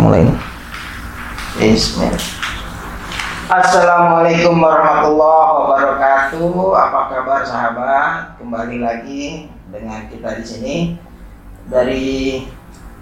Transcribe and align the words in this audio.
Mulai. 0.00 0.24
Bismillah. 1.60 2.16
Assalamualaikum 3.52 4.56
warahmatullahi 4.56 5.50
wabarakatuh. 5.60 6.56
Apa 6.72 7.00
kabar 7.12 7.40
sahabat? 7.44 8.40
Kembali 8.40 8.80
lagi 8.80 9.52
dengan 9.68 10.08
kita 10.08 10.40
di 10.40 10.44
sini 10.44 10.76
dari 11.68 12.48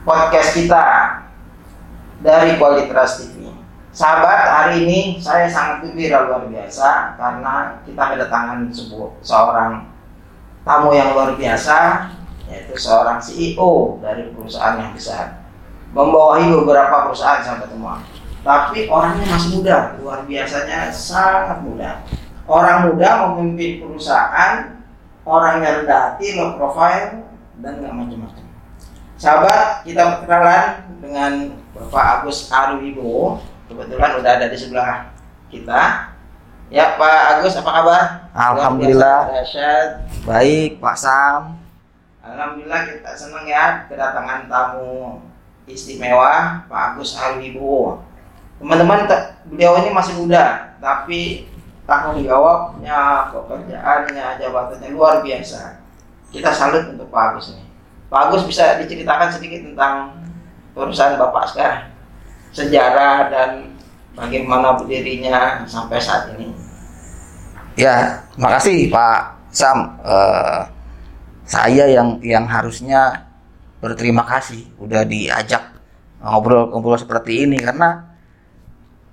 podcast 0.03 0.59
kita 0.59 0.87
dari 2.19 2.59
Kualitas 2.59 3.23
TV. 3.23 3.55
Sahabat, 3.95 4.41
hari 4.51 4.87
ini 4.87 5.01
saya 5.23 5.47
sangat 5.47 5.87
gembira 5.87 6.27
luar 6.27 6.47
biasa 6.47 7.15
karena 7.15 7.83
kita 7.87 8.03
kedatangan 8.15 8.71
sebuah 8.71 9.11
seorang 9.23 9.87
tamu 10.67 10.91
yang 10.95 11.15
luar 11.15 11.35
biasa 11.39 12.11
yaitu 12.51 12.75
seorang 12.75 13.23
CEO 13.23 14.03
dari 14.03 14.31
perusahaan 14.35 14.79
yang 14.79 14.91
besar 14.95 15.40
membawahi 15.91 16.51
beberapa 16.55 17.11
perusahaan 17.11 17.43
sahabat 17.43 17.69
semua 17.71 17.99
tapi 18.41 18.89
orangnya 18.89 19.27
masih 19.37 19.61
muda 19.61 20.01
luar 20.01 20.25
biasanya 20.25 20.89
sangat 20.89 21.61
muda. 21.61 22.01
Orang 22.49 22.91
muda 22.91 23.31
memimpin 23.31 23.85
perusahaan 23.85 24.81
orangnya 25.23 25.85
rendah 25.85 25.99
hati 26.11 26.35
low 26.35 26.57
profile 26.57 27.31
dan 27.61 27.73
nggak 27.79 27.93
macam-macam. 27.95 28.45
Sahabat 29.21 29.85
kita 29.85 30.03
berkenalan 30.19 30.65
dengan 31.05 31.33
Bapak 31.77 32.25
Agus 32.25 32.49
Arwibowo 32.49 33.45
kebetulan 33.69 34.17
udah 34.19 34.31
ada 34.41 34.47
di 34.49 34.57
sebelah 34.57 35.13
kita. 35.53 36.11
Ya 36.73 36.97
Pak 36.97 37.19
Agus 37.37 37.61
apa 37.61 37.71
kabar? 37.71 38.03
Alhamdulillah. 38.33 39.37
Biasa. 39.37 39.69
Baik, 40.25 40.81
Pak 40.81 40.97
Sam. 40.97 41.61
Alhamdulillah 42.25 42.81
kita 42.89 43.11
senang 43.13 43.45
ya 43.45 43.85
kedatangan 43.91 44.49
tamu 44.49 45.30
istimewa 45.73 46.65
Pak 46.67 46.95
Agus 46.95 47.17
Arwibowo. 47.17 48.03
Teman-teman, 48.61 49.09
te- 49.09 49.41
beliau 49.49 49.81
ini 49.81 49.91
masih 49.95 50.21
muda, 50.21 50.77
tapi 50.83 51.49
tanggung 51.89 52.21
jawabnya, 52.21 53.33
pekerjaannya, 53.33 54.37
jabatannya 54.37 54.89
luar 54.93 55.25
biasa. 55.25 55.81
Kita 56.31 56.53
salut 56.53 56.93
untuk 56.93 57.09
Pak 57.09 57.35
Agus 57.35 57.57
ini. 57.57 57.65
Pak 58.13 58.29
Agus 58.29 58.45
bisa 58.45 58.77
diceritakan 58.83 59.31
sedikit 59.33 59.65
tentang 59.73 60.19
perusahaan 60.77 61.19
Bapak 61.19 61.51
sekarang, 61.51 61.91
sejarah 62.55 63.31
dan 63.31 63.51
bagaimana 64.15 64.77
berdirinya 64.77 65.65
sampai 65.67 65.99
saat 65.99 66.35
ini. 66.37 66.53
Ya, 67.79 68.27
makasih 68.37 68.91
Pak 68.91 69.41
Sam. 69.55 69.99
Eh, 70.05 70.61
saya 71.51 71.91
yang 71.91 72.23
yang 72.23 72.47
harusnya 72.47 73.30
berterima 73.81 74.23
kasih 74.29 74.69
udah 74.77 75.03
diajak 75.09 75.75
ngobrol-ngobrol 76.21 77.01
seperti 77.01 77.49
ini. 77.49 77.57
Karena 77.59 78.05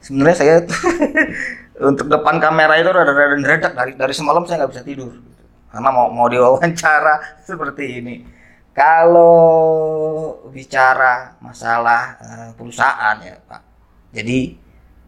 sebenarnya 0.04 0.38
saya 0.38 0.56
untuk 1.90 2.12
depan 2.12 2.38
kamera 2.38 2.78
itu 2.78 2.92
rada 2.92 3.12
rada 3.12 3.36
ngeredak. 3.40 3.74
Dari 3.74 3.92
dari 3.96 4.14
semalam 4.14 4.44
saya 4.46 4.64
nggak 4.64 4.72
bisa 4.76 4.84
tidur. 4.84 5.12
Karena 5.72 5.90
mau 5.90 6.12
mau 6.12 6.28
diwawancara 6.28 7.16
seperti 7.48 8.04
ini. 8.04 8.16
Kalau 8.78 9.34
bicara 10.54 11.34
masalah 11.42 12.14
eh, 12.22 12.50
perusahaan 12.54 13.18
ya 13.26 13.34
Pak, 13.42 13.62
jadi 14.14 14.54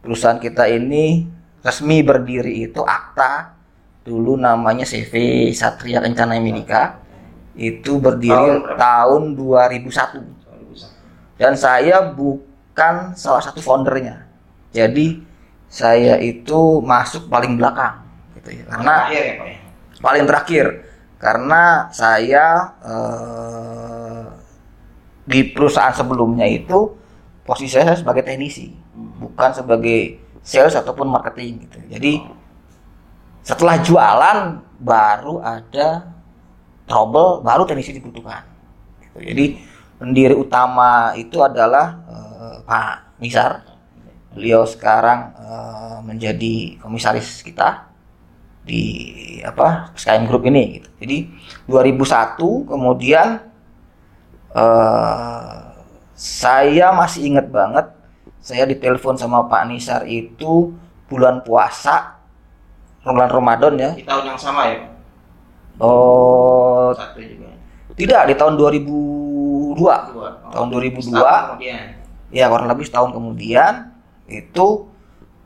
perusahaan 0.02 0.42
kita 0.42 0.66
ini 0.66 1.30
resmi 1.62 2.02
berdiri 2.02 2.66
itu 2.66 2.82
akta 2.82 3.54
dulu 4.02 4.40
namanya 4.40 4.88
CV 4.88 5.48
Satria 5.54 6.02
Kencana 6.02 6.40
Minika 6.42 6.98
itu 7.60 8.00
berdiri 8.00 8.32
Tahun 8.32 8.80
tahun 8.80 9.22
2001 9.36 10.40
dan 11.40 11.56
saya 11.56 12.04
bukan 12.12 13.16
salah 13.16 13.40
satu 13.40 13.64
foundernya. 13.64 14.28
Jadi 14.76 15.24
saya 15.72 16.20
itu 16.20 16.84
masuk 16.84 17.32
paling 17.32 17.56
belakang 17.56 18.04
gitu 18.36 18.60
ya. 18.60 18.64
Karena 18.68 18.94
Akhir 19.08 19.24
ya 19.24 19.34
Pak 19.40 19.48
ya. 19.48 19.58
paling 20.04 20.24
terakhir. 20.28 20.66
Karena 21.20 21.64
saya 21.96 22.46
eh, 22.84 24.24
di 25.24 25.48
perusahaan 25.48 25.96
sebelumnya 25.96 26.44
itu 26.44 26.92
posisi 27.48 27.80
saya 27.80 27.96
sebagai 27.96 28.28
teknisi 28.28 28.76
bukan 29.20 29.56
sebagai 29.56 30.20
sales 30.44 30.76
ataupun 30.76 31.08
marketing 31.08 31.72
gitu. 31.72 31.80
Jadi 31.88 32.14
setelah 33.48 33.80
jualan 33.80 34.38
baru 34.80 35.40
ada 35.40 36.19
trouble 36.90 37.46
baru 37.46 37.70
teknisi 37.70 37.94
dibutuhkan 37.94 38.42
gitu. 39.06 39.22
jadi 39.22 39.46
pendiri 40.02 40.34
utama 40.34 41.14
itu 41.14 41.38
adalah 41.46 42.02
eh, 42.10 42.56
Pak 42.66 43.22
Nisar 43.22 43.62
beliau 44.34 44.66
sekarang 44.66 45.36
eh, 45.38 45.98
menjadi 46.02 46.82
komisaris 46.82 47.46
kita 47.46 47.90
di 48.64 48.84
apa 49.42 49.90
Skyrim 49.98 50.30
Group 50.30 50.46
ini 50.46 50.78
gitu. 50.78 50.90
Jadi 51.02 51.18
2001 51.66 52.70
kemudian 52.70 53.28
eh 54.50 55.58
saya 56.20 56.92
masih 56.92 57.32
ingat 57.32 57.48
banget 57.48 57.86
saya 58.44 58.68
ditelepon 58.68 59.16
sama 59.16 59.48
Pak 59.48 59.64
Nisar 59.72 60.02
itu 60.04 60.76
bulan 61.08 61.42
puasa 61.44 62.20
bulan 63.04 63.32
Ramadan 63.32 63.74
ya. 63.80 63.92
Di 63.96 64.06
tahun 64.06 64.36
yang 64.36 64.40
sama 64.40 64.68
ya? 64.70 64.99
Oh, 65.80 66.92
Satu 66.92 67.24
juga. 67.24 67.56
tidak 67.96 68.22
di 68.28 68.34
tahun 68.36 68.60
2002. 68.60 69.80
Dua. 69.80 69.96
Tahun 70.52 70.68
2002. 70.68 71.08
Setahun 71.08 71.44
kemudian. 71.56 71.84
Ya, 72.30 72.46
kurang 72.52 72.68
lebih 72.68 72.86
setahun 72.86 73.12
kemudian 73.16 73.74
itu 74.30 74.86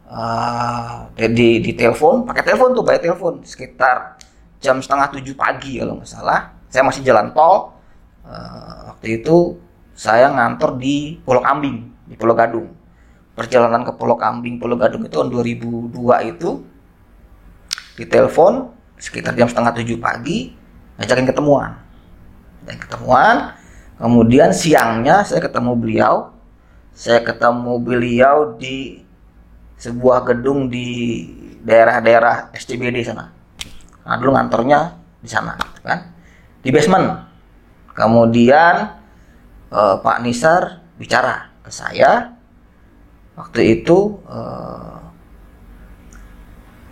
uh, 0.10 1.08
di 1.16 1.64
di 1.64 1.72
telepon, 1.78 2.28
pakai 2.28 2.44
telepon 2.44 2.76
tuh, 2.76 2.84
pakai 2.84 3.02
telepon 3.08 3.34
sekitar 3.46 4.20
jam 4.60 4.82
setengah 4.84 5.08
tujuh 5.16 5.38
pagi 5.38 5.80
kalau 5.80 6.02
nggak 6.02 6.10
salah. 6.10 6.52
Saya 6.68 6.84
masih 6.84 7.06
jalan 7.06 7.32
tol. 7.32 7.78
Uh, 8.24 8.96
waktu 8.96 9.22
itu 9.22 9.60
saya 9.94 10.34
ngantor 10.34 10.82
di 10.82 11.22
Pulau 11.22 11.46
Kambing, 11.46 12.10
di 12.10 12.16
Pulau 12.18 12.34
Gadung. 12.34 12.74
Perjalanan 13.38 13.86
ke 13.86 13.94
Pulau 13.94 14.18
Kambing, 14.18 14.58
Pulau 14.58 14.76
Gadung 14.76 15.06
itu 15.06 15.14
tahun 15.14 15.30
2002 15.30 15.94
itu 16.34 16.50
ditelepon 18.02 18.74
sekitar 19.04 19.36
jam 19.36 19.52
setengah 19.52 19.76
tujuh 19.76 20.00
pagi, 20.00 20.56
ngajakin 20.96 21.28
ketemuan. 21.28 21.76
Dan 22.64 22.80
ketemuan, 22.80 23.52
kemudian 24.00 24.56
siangnya 24.56 25.28
saya 25.28 25.44
ketemu 25.44 25.76
beliau, 25.76 26.32
saya 26.96 27.20
ketemu 27.20 27.84
beliau 27.84 28.56
di 28.56 29.04
sebuah 29.76 30.24
gedung 30.24 30.72
di 30.72 31.20
daerah-daerah 31.60 32.56
SCBD 32.56 33.04
sana. 33.04 33.28
Nah, 34.08 34.16
dulu 34.16 34.40
ngantornya 34.40 34.96
di 35.20 35.28
sana, 35.28 35.60
kan? 35.84 36.00
Di 36.64 36.72
basement. 36.72 37.28
Kemudian 37.92 38.88
eh, 39.68 39.96
Pak 40.00 40.18
Nisar 40.24 40.80
bicara 40.96 41.52
ke 41.60 41.72
saya. 41.76 42.40
Waktu 43.36 43.84
itu 43.84 44.16
eh, 44.32 45.00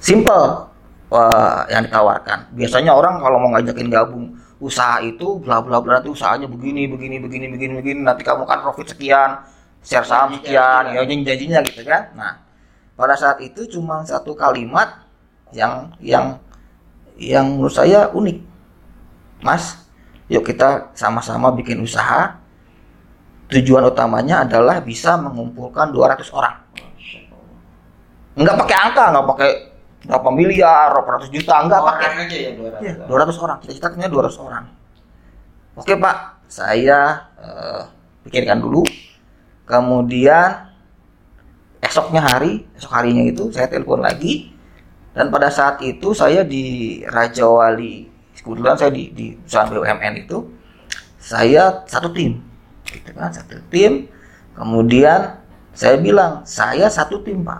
simple 0.03 0.70
eh, 1.11 1.59
yang 1.71 1.83
ditawarkan. 1.87 2.55
Biasanya 2.55 2.91
orang 2.95 3.19
kalau 3.19 3.37
mau 3.37 3.51
ngajakin 3.53 3.87
gabung 3.91 4.25
usaha 4.61 5.01
itu 5.01 5.41
bla 5.41 5.57
bla 5.59 5.81
bla 5.81 5.97
nanti 5.97 6.13
usahanya 6.13 6.45
begini 6.45 6.85
begini 6.85 7.17
begini 7.17 7.49
begini 7.49 7.73
begini 7.81 7.99
nanti 8.05 8.21
kamu 8.21 8.45
kan 8.45 8.61
profit 8.61 8.93
sekian 8.93 9.41
share 9.81 10.05
saham 10.05 10.37
sekian 10.37 10.93
ya 10.93 11.01
janji-janjinya 11.01 11.59
gitu 11.65 11.81
kan. 11.81 12.13
Nah 12.13 12.37
pada 12.93 13.17
saat 13.17 13.41
itu 13.41 13.65
cuma 13.65 14.05
satu 14.05 14.37
kalimat 14.37 15.01
yang 15.49 15.89
yang 15.97 16.37
yang 17.17 17.57
menurut 17.57 17.73
saya 17.73 18.13
unik. 18.13 18.37
Mas 19.41 19.81
yuk 20.29 20.45
kita 20.45 20.93
sama-sama 20.93 21.49
bikin 21.57 21.81
usaha. 21.81 22.37
Tujuan 23.51 23.83
utamanya 23.83 24.47
adalah 24.47 24.79
bisa 24.79 25.19
mengumpulkan 25.19 25.91
200 25.91 26.23
orang. 26.31 26.55
Nggak 28.39 28.55
pakai 28.63 28.77
angka 28.79 29.03
nggak 29.11 29.27
pakai 29.27 29.51
berapa 30.01 30.29
miliar 30.33 30.89
berapa 30.97 31.09
ratus 31.21 31.29
juta 31.29 31.61
nggak 31.61 31.81
pakai 31.81 32.07
Orang 32.09 32.25
aja 32.25 32.37
ya 32.37 32.51
200. 32.57 32.81
Ya, 32.81 32.93
200 33.05 33.43
orang. 33.45 33.57
Kita 33.61 33.71
cetaknya 33.77 34.07
200 34.09 34.45
orang. 34.45 34.65
Oke, 35.77 35.93
Pak. 35.95 36.17
Saya 36.51 37.31
eh, 37.39 37.81
pikirkan 38.27 38.59
dulu. 38.59 38.83
Kemudian 39.63 40.71
esoknya 41.79 42.21
hari, 42.21 42.67
esok 42.75 42.91
harinya 42.91 43.23
itu 43.23 43.49
saya 43.53 43.71
telepon 43.71 44.03
lagi. 44.03 44.51
Dan 45.11 45.27
pada 45.27 45.51
saat 45.51 45.83
itu 45.83 46.15
saya 46.15 46.43
di 46.47 46.99
Raja 47.03 47.43
Wali, 47.43 48.07
kebetulan 48.39 48.79
saya 48.79 48.91
di, 48.95 49.11
di 49.11 49.25
perusahaan 49.35 49.67
BUMN 49.67 50.13
itu, 50.23 50.37
saya 51.19 51.83
satu 51.83 52.11
tim. 52.15 52.39
Gitu 52.87 53.11
kan, 53.11 53.27
satu 53.31 53.59
tim. 53.67 54.07
Kemudian 54.55 55.39
saya 55.75 55.99
bilang, 55.99 56.47
saya 56.47 56.87
satu 56.87 57.19
tim, 57.27 57.43
Pak. 57.43 57.59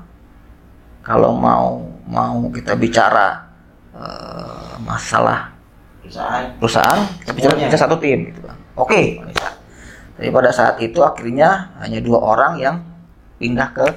Kalau 1.03 1.35
mau 1.35 1.83
mau 2.11 2.51
kita 2.51 2.75
bicara 2.75 3.47
eh, 3.95 4.75
masalah 4.83 5.55
Perusahaan. 6.03 6.43
perusahaan 6.59 7.01
kita 7.23 7.31
bicara 7.31 7.53
bisa 7.55 7.79
satu 7.79 7.95
tim 7.95 8.27
gitu 8.27 8.43
kan 8.43 8.57
oke 8.75 8.99
Nisa. 9.23 9.49
Jadi 10.21 10.29
pada 10.29 10.53
saat 10.53 10.77
itu 10.83 11.01
akhirnya 11.01 11.73
hanya 11.81 11.97
dua 11.97 12.21
orang 12.21 12.61
yang 12.61 12.77
pindah 13.41 13.73
ke 13.73 13.87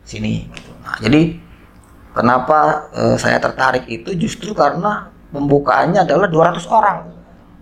sini. 0.00 0.48
gitu. 0.48 0.72
Nah, 0.80 0.96
jadi 1.04 1.36
kenapa 2.16 2.88
eh, 2.96 3.16
saya 3.20 3.36
tertarik 3.36 3.84
itu 3.92 4.16
justru 4.16 4.56
karena 4.56 5.12
pembukaannya 5.34 6.00
adalah 6.08 6.32
200 6.32 6.64
orang. 6.70 6.98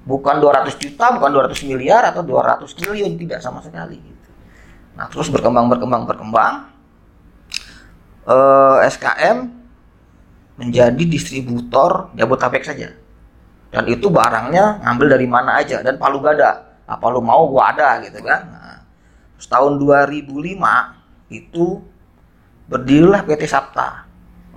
Bukan 0.07 0.39
200 0.39 0.79
juta, 0.79 1.15
bukan 1.15 1.31
200 1.31 1.59
miliar 1.67 2.07
atau 2.11 2.23
200 2.23 2.67
triliun, 2.71 3.19
tidak 3.19 3.43
sama 3.43 3.59
sekali. 3.63 3.99
Gitu. 3.99 4.29
Nah, 4.99 5.11
terus 5.11 5.31
berkembang, 5.31 5.67
berkembang, 5.67 6.07
berkembang. 6.07 6.55
Eh, 8.27 8.77
SKM 8.87 9.62
menjadi 10.57 11.05
distributor 11.09 12.13
Jabodetabek 12.17 12.65
saja. 12.65 12.93
Dan 13.73 13.89
itu 13.89 14.13
barangnya 14.13 14.85
ngambil 14.85 15.07
dari 15.17 15.27
mana 15.29 15.57
aja 15.61 15.81
dan 15.81 15.97
palu 15.97 16.21
gada. 16.21 16.77
Apa 16.85 17.09
lu 17.09 17.25
mau 17.25 17.49
gua 17.49 17.73
ada 17.73 18.05
gitu 18.05 18.21
kan. 18.21 18.41
Nah, 18.45 18.79
terus 19.39 19.49
tahun 19.49 19.81
2005 19.81 20.29
itu 21.33 21.81
berdirilah 22.69 23.25
PT 23.25 23.49
Sapta. 23.49 24.05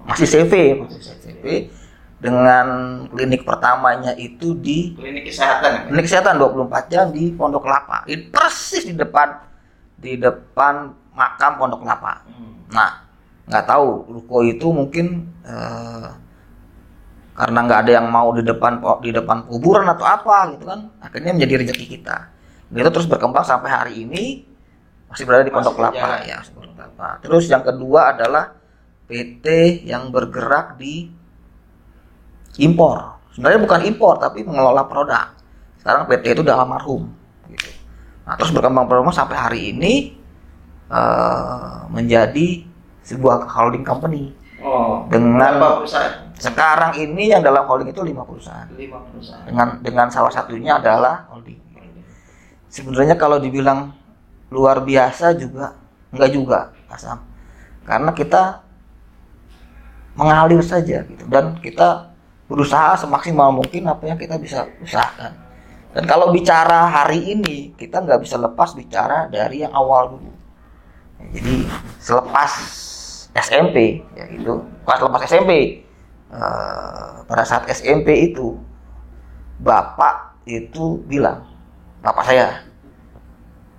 Masih 0.06 0.28
CV, 0.28 0.84
masih 0.84 1.16
CV 1.24 1.44
dengan 2.26 2.66
klinik 3.12 3.46
pertamanya 3.46 4.18
itu 4.18 4.58
di 4.58 4.98
Klinik 4.98 5.30
kesehatan. 5.30 5.70
ya? 5.70 5.80
klinik 5.92 6.06
kesehatan 6.10 6.34
24 6.42 6.92
jam 6.92 7.06
di 7.14 7.30
Pondok 7.36 7.70
Kelapa. 7.70 8.02
Ini 8.10 8.34
persis 8.34 8.84
di 8.88 8.98
depan 8.98 9.36
di 10.00 10.18
depan 10.18 10.90
makam 11.14 11.52
Pondok 11.62 11.86
Kelapa. 11.86 12.26
Hmm. 12.26 12.66
Nah, 12.74 13.05
nggak 13.46 13.66
tahu 13.70 14.10
ruko 14.10 14.42
itu 14.42 14.68
mungkin 14.74 15.30
eh, 15.46 16.10
karena 17.36 17.60
nggak 17.68 17.80
ada 17.86 17.92
yang 18.02 18.08
mau 18.08 18.32
di 18.32 18.42
depan 18.42 18.80
di 19.04 19.12
depan 19.12 19.44
kuburan 19.46 19.86
atau 19.92 20.08
apa 20.08 20.56
gitu 20.56 20.66
kan, 20.72 20.88
akhirnya 21.04 21.36
menjadi 21.36 21.68
rezeki 21.68 21.86
kita. 22.00 22.32
Itu 22.72 22.90
terus 22.90 23.08
berkembang 23.12 23.44
sampai 23.44 23.70
hari 23.70 23.94
ini 24.08 24.24
masih 25.12 25.28
berada 25.28 25.44
di 25.44 25.52
Pondok 25.52 25.76
Kelapa 25.76 26.24
ya, 26.24 26.40
Pondok 26.56 26.74
Kelapa. 26.80 27.08
Terus 27.22 27.46
yang 27.52 27.62
kedua 27.62 28.16
adalah 28.16 28.56
PT 29.06 29.46
yang 29.84 30.10
bergerak 30.10 30.80
di 30.80 31.12
impor. 32.64 33.20
Sebenarnya 33.36 33.60
bukan 33.62 33.82
impor 33.84 34.16
tapi 34.18 34.48
mengelola 34.48 34.88
produk. 34.88 35.36
Sekarang 35.84 36.08
PT 36.08 36.40
itu 36.40 36.42
udah 36.42 36.56
almarhum 36.56 37.12
gitu. 37.52 37.70
Nah, 38.26 38.34
terus 38.40 38.50
berkembang 38.56 38.88
berkembang 38.88 39.14
sampai 39.14 39.38
hari 39.38 39.60
ini 39.76 40.16
eh, 40.88 41.78
menjadi 41.92 42.75
sebuah 43.06 43.46
holding 43.46 43.86
company. 43.86 44.34
Oh. 44.60 45.06
Dengan- 45.08 45.62
berapa 45.62 45.86
perusahaan? 45.86 46.26
Sekarang 46.36 46.92
ini 47.00 47.32
yang 47.32 47.40
dalam 47.40 47.64
holding 47.64 47.94
itu 47.94 48.02
lima 48.04 48.26
perusahaan. 48.28 48.68
Lima 48.76 49.00
perusahaan. 49.08 49.46
Dengan 49.48 49.68
dengan 49.80 50.08
salah 50.12 50.34
satunya 50.34 50.82
adalah 50.82 51.30
holding. 51.32 51.62
Sebenarnya 52.68 53.16
kalau 53.16 53.40
dibilang 53.40 53.96
luar 54.52 54.84
biasa 54.84 55.32
juga 55.40 55.80
enggak 56.12 56.30
juga, 56.36 56.60
Asam. 56.92 57.24
Karena 57.88 58.12
kita 58.12 58.66
mengalir 60.20 60.60
saja 60.60 61.04
gitu 61.08 61.24
dan 61.28 61.60
kita 61.60 62.12
berusaha 62.48 62.96
semaksimal 63.00 63.52
mungkin 63.52 63.88
apa 63.88 64.04
yang 64.08 64.20
kita 64.20 64.36
bisa 64.36 64.68
usahakan. 64.84 65.32
Dan 65.96 66.04
kalau 66.04 66.36
bicara 66.36 66.92
hari 66.92 67.36
ini 67.36 67.72
kita 67.80 68.04
nggak 68.04 68.20
bisa 68.20 68.36
lepas 68.36 68.76
bicara 68.76 69.32
dari 69.32 69.64
yang 69.64 69.72
awal 69.72 70.20
dulu. 70.20 70.32
Jadi 71.32 71.64
selepas 72.04 72.52
SMP 73.36 74.00
ya 74.16 74.26
itu 74.28 74.54
pas 74.82 74.98
lepas 74.98 75.22
SMP 75.22 75.84
eh, 76.32 77.10
pada 77.26 77.44
saat 77.44 77.68
SMP 77.68 78.32
itu 78.32 78.56
bapak 79.58 80.40
itu 80.46 81.00
bilang 81.06 81.44
bapak 82.00 82.24
saya 82.24 82.48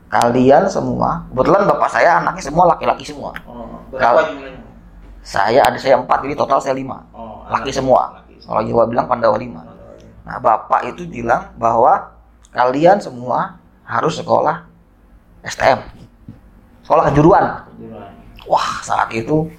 kalian 0.07 0.65
semua 0.67 1.27
kebetulan 1.31 1.67
bapak 1.67 1.89
saya 1.91 2.23
anaknya 2.23 2.43
semua 2.43 2.65
laki-laki 2.71 3.03
semua 3.03 3.33
Oh. 3.45 3.81
Kalau- 3.97 4.23
Berapa 4.23 4.31
jumlahnya? 4.31 4.61
saya 5.23 5.61
ada 5.63 5.79
saya 5.79 5.99
empat 5.99 6.23
jadi 6.23 6.35
total 6.35 6.59
saya 6.59 6.75
lima 6.75 7.03
Oh. 7.11 7.43
laki 7.49 7.71
semua 7.71 8.15
laki 8.15 8.39
kalau 8.43 8.63
Jawa 8.63 8.85
bilang 8.87 9.07
Pandawa 9.07 9.37
lima 9.37 9.63
nah 10.23 10.39
bapak 10.39 10.91
itu 10.91 11.07
bilang 11.07 11.51
bahwa 11.57 12.15
kalian 12.51 12.99
semua 12.99 13.59
harus 13.83 14.19
sekolah 14.19 14.67
STM 15.43 15.79
sekolah 16.83 17.11
Kejuruan. 17.11 17.45
Wah 18.47 18.83
saat 18.83 19.11
itu 19.13 19.51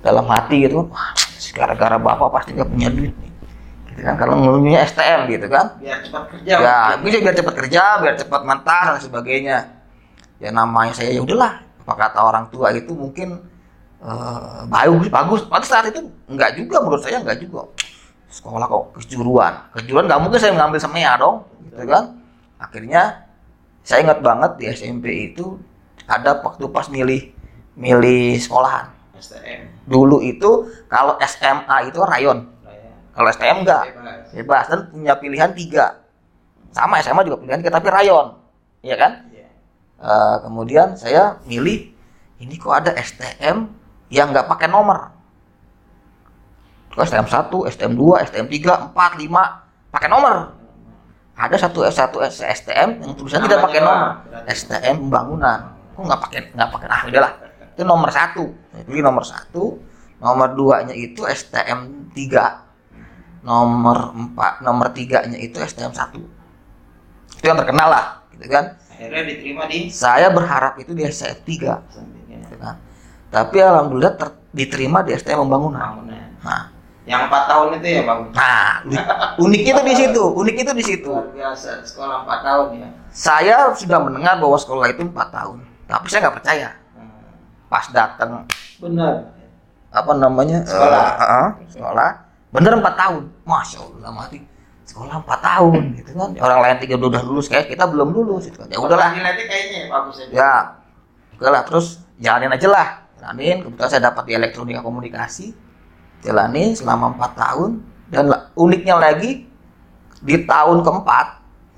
dalam 0.00 0.24
hati 0.26 0.64
gitu 0.64 0.88
wah 0.88 1.12
gara-gara 1.52 1.96
bapak 1.98 2.28
pasti 2.30 2.50
nggak 2.54 2.70
punya 2.70 2.88
duit 2.92 3.12
nih. 3.12 3.32
Gitu 3.90 4.00
kan 4.06 4.14
kalau 4.16 4.34
ngeluhnya 4.38 4.86
STM 4.86 5.28
gitu 5.28 5.46
kan. 5.50 5.76
Biar 5.82 5.98
cepat 6.04 6.22
kerja. 6.30 6.54
ya 6.56 6.74
bisa 7.02 7.16
biar 7.18 7.34
cepat 7.34 7.54
kerja 7.58 7.82
biar 8.00 8.14
cepat 8.16 8.42
mentas 8.46 8.84
dan 8.86 9.00
sebagainya. 9.02 9.58
Ya 10.40 10.50
namanya 10.54 10.94
saya 10.94 11.10
ya 11.10 11.20
udahlah. 11.20 11.60
Apa 11.84 11.94
kata 11.96 12.20
orang 12.22 12.46
tua 12.54 12.70
itu 12.70 12.94
mungkin 12.94 13.42
eh, 14.00 14.60
bagus 14.70 15.08
bagus. 15.10 15.40
Pada 15.48 15.66
saat 15.66 15.90
itu 15.90 16.06
enggak 16.30 16.54
juga 16.56 16.80
menurut 16.80 17.02
saya 17.02 17.18
enggak 17.18 17.42
juga. 17.42 17.66
Sekolah 18.30 18.66
kok 18.70 18.84
kejuruan. 19.02 19.52
Kejuruan 19.74 20.04
nggak 20.06 20.20
mungkin 20.22 20.38
saya 20.38 20.52
mengambil 20.54 20.80
semea 20.80 21.12
dong 21.18 21.42
gitu 21.66 21.84
kan. 21.90 22.04
Akhirnya 22.62 23.26
saya 23.82 24.06
ingat 24.06 24.22
banget 24.22 24.50
di 24.60 24.64
SMP 24.70 25.34
itu 25.34 25.58
ada 26.06 26.38
waktu 26.44 26.68
pas 26.70 26.86
milih 26.86 27.32
milih 27.80 28.36
sekolahan. 28.36 28.92
STM. 29.20 29.68
dulu 29.84 30.24
itu 30.24 30.68
kalau 30.88 31.16
SMA 31.20 31.92
itu 31.92 32.00
rayon. 32.00 32.48
Kalau 33.12 33.28
STM 33.28 33.66
enggak 33.66 33.84
Bebas. 33.92 34.32
bebas. 34.32 34.64
Dan 34.70 34.80
punya 34.88 35.12
pilihan 35.20 35.50
tiga. 35.52 36.00
Sama 36.72 37.04
SMA 37.04 37.26
juga 37.28 37.36
pilihan 37.36 37.60
tiga 37.60 37.76
tapi 37.76 37.92
rayon. 37.92 38.40
Ya 38.80 38.96
kan? 38.96 39.28
Iya. 39.28 39.48
Eh, 40.00 40.36
kemudian 40.40 40.96
saya 40.96 41.36
milih 41.44 41.92
ini 42.40 42.54
kok 42.56 42.72
ada 42.72 42.96
STM 42.96 43.68
yang 44.08 44.32
nggak 44.32 44.48
pakai 44.48 44.72
nomor? 44.72 45.12
Kok 46.96 47.04
STM 47.04 47.28
1, 47.28 47.52
STM 47.76 47.92
2, 47.94 48.24
STM 48.24 48.46
3, 48.48 48.96
4, 48.96 49.20
5 49.20 49.92
pakai 49.92 50.08
nomor? 50.08 50.56
Ada 51.36 51.56
satu 51.68 51.84
satu 51.92 52.18
STM 52.24 53.04
yang 53.04 53.12
tulisannya 53.16 53.48
tidak 53.48 53.60
Namanya 53.60 53.68
pakai 53.68 53.80
nomor. 53.84 54.08
STM 54.48 54.94
pembangunan 54.96 55.58
kok 55.92 56.02
nggak 56.08 56.20
pakai 56.24 56.40
nggak 56.56 56.68
pakai? 56.72 56.88
Ah 56.88 57.02
udahlah 57.04 57.49
itu 57.70 57.82
nomor 57.82 58.08
satu 58.08 58.50
pilih 58.82 59.02
nomor 59.02 59.22
satu 59.22 59.78
nomor 60.16 60.52
duanya 60.52 60.92
itu 60.92 61.22
STM 61.22 62.10
3 62.12 62.70
nomor 63.40 64.12
empat 64.12 64.60
nomor 64.60 64.90
tiganya 64.90 65.34
itu 65.34 65.56
STM 65.56 65.90
1 65.90 66.12
itu 67.32 67.44
yang 67.44 67.56
terkenal 67.56 67.88
lah 67.88 68.06
gitu 68.30 68.46
kan 68.46 68.76
Akhirnya 68.90 69.24
diterima 69.24 69.64
di 69.64 69.88
saya 69.88 70.28
berharap 70.28 70.76
itu 70.76 70.92
di 70.92 71.02
STM 71.02 71.40
3 71.40 71.88
sampingnya. 71.88 72.36
gitu 72.44 72.56
kan. 72.56 72.76
tapi 73.28 73.56
alhamdulillah 73.58 74.12
ter- 74.14 74.36
diterima 74.50 75.00
di 75.00 75.14
STM 75.14 75.40
pembangunan 75.40 75.80
Bangunan. 75.80 76.36
nah 76.40 76.68
Yang 77.00 77.20
empat 77.26 77.42
tahun 77.48 77.68
itu 77.74 77.86
ya 77.88 78.02
bang. 78.04 78.20
nah 78.30 78.72
u- 78.84 79.04
uniknya 79.42 79.72
itu 79.72 79.82
di 79.82 79.94
situ 79.96 80.22
unik 80.36 80.56
itu 80.58 80.72
di 80.74 80.84
situ 80.84 81.10
Luar 81.10 81.32
biasa 81.32 81.70
sekolah 81.80 82.16
empat 82.22 82.38
tahun 82.44 82.66
ya. 82.76 82.88
saya 83.08 83.56
sudah 83.72 83.98
mendengar 83.98 84.36
bahwa 84.36 84.54
sekolah 84.54 84.86
itu 84.86 85.00
empat 85.02 85.32
tahun 85.32 85.58
tapi 85.88 86.06
saya 86.06 86.20
nggak 86.22 86.36
percaya. 86.36 86.68
Pas 87.70 87.86
datang 87.94 88.50
Benar. 88.82 89.30
apa 89.94 90.12
namanya? 90.18 90.66
Sekolah. 90.66 91.06
eh, 91.06 91.30
eh, 91.30 91.48
sekolah. 91.70 92.10
Bener 92.50 92.72
empat 92.82 92.94
tahun. 92.98 93.22
Masya 93.46 93.78
allah 93.78 94.10
mati. 94.10 94.42
Sekolah 94.82 95.22
empat 95.22 95.38
tahun 95.38 95.82
gitu 96.02 96.10
kan. 96.18 96.34
Orang 96.42 96.60
lain 96.66 96.76
tiga 96.82 96.98
udah 96.98 97.22
lulus 97.22 97.46
kayak 97.46 97.70
kita 97.70 97.86
belum 97.86 98.10
lulus 98.10 98.50
gitu 98.50 98.58
kan. 98.58 98.66
Ya 98.66 98.82
udahlah. 98.82 99.14
Nanti 99.14 99.46
kayaknya 99.46 99.86
bagus 99.86 100.18
aja. 100.18 100.34
ya 100.34 100.52
oke 101.38 101.46
lah 101.46 101.62
terus 101.62 102.02
jalanin 102.18 102.50
aja 102.50 102.66
lah. 102.66 102.88
Jalanin 103.22 103.62
kebetulan 103.62 103.88
saya 103.88 104.02
dapat 104.10 104.22
di 104.26 104.32
elektronika 104.34 104.82
komunikasi. 104.82 105.54
Jalanin 106.26 106.74
selama 106.74 107.14
empat 107.14 107.38
tahun. 107.38 107.70
Dan 108.10 108.26
uniknya 108.58 108.98
lagi 108.98 109.46
di 110.18 110.36
tahun 110.42 110.82
keempat 110.82 111.26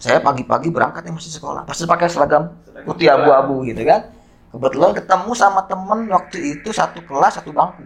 saya 0.00 0.18
pagi-pagi 0.24 0.72
berangkatnya 0.72 1.12
masih 1.12 1.28
sekolah. 1.36 1.68
Pasti 1.68 1.84
pakai 1.84 2.08
seragam 2.08 2.48
putih 2.88 3.12
abu-abu 3.12 3.68
gitu 3.68 3.84
kan 3.84 4.08
kebetulan 4.52 4.92
ketemu 4.92 5.30
sama 5.32 5.64
temen 5.64 6.06
waktu 6.12 6.38
itu 6.60 6.68
satu 6.70 7.00
kelas 7.08 7.40
satu 7.40 7.50
bangku 7.50 7.84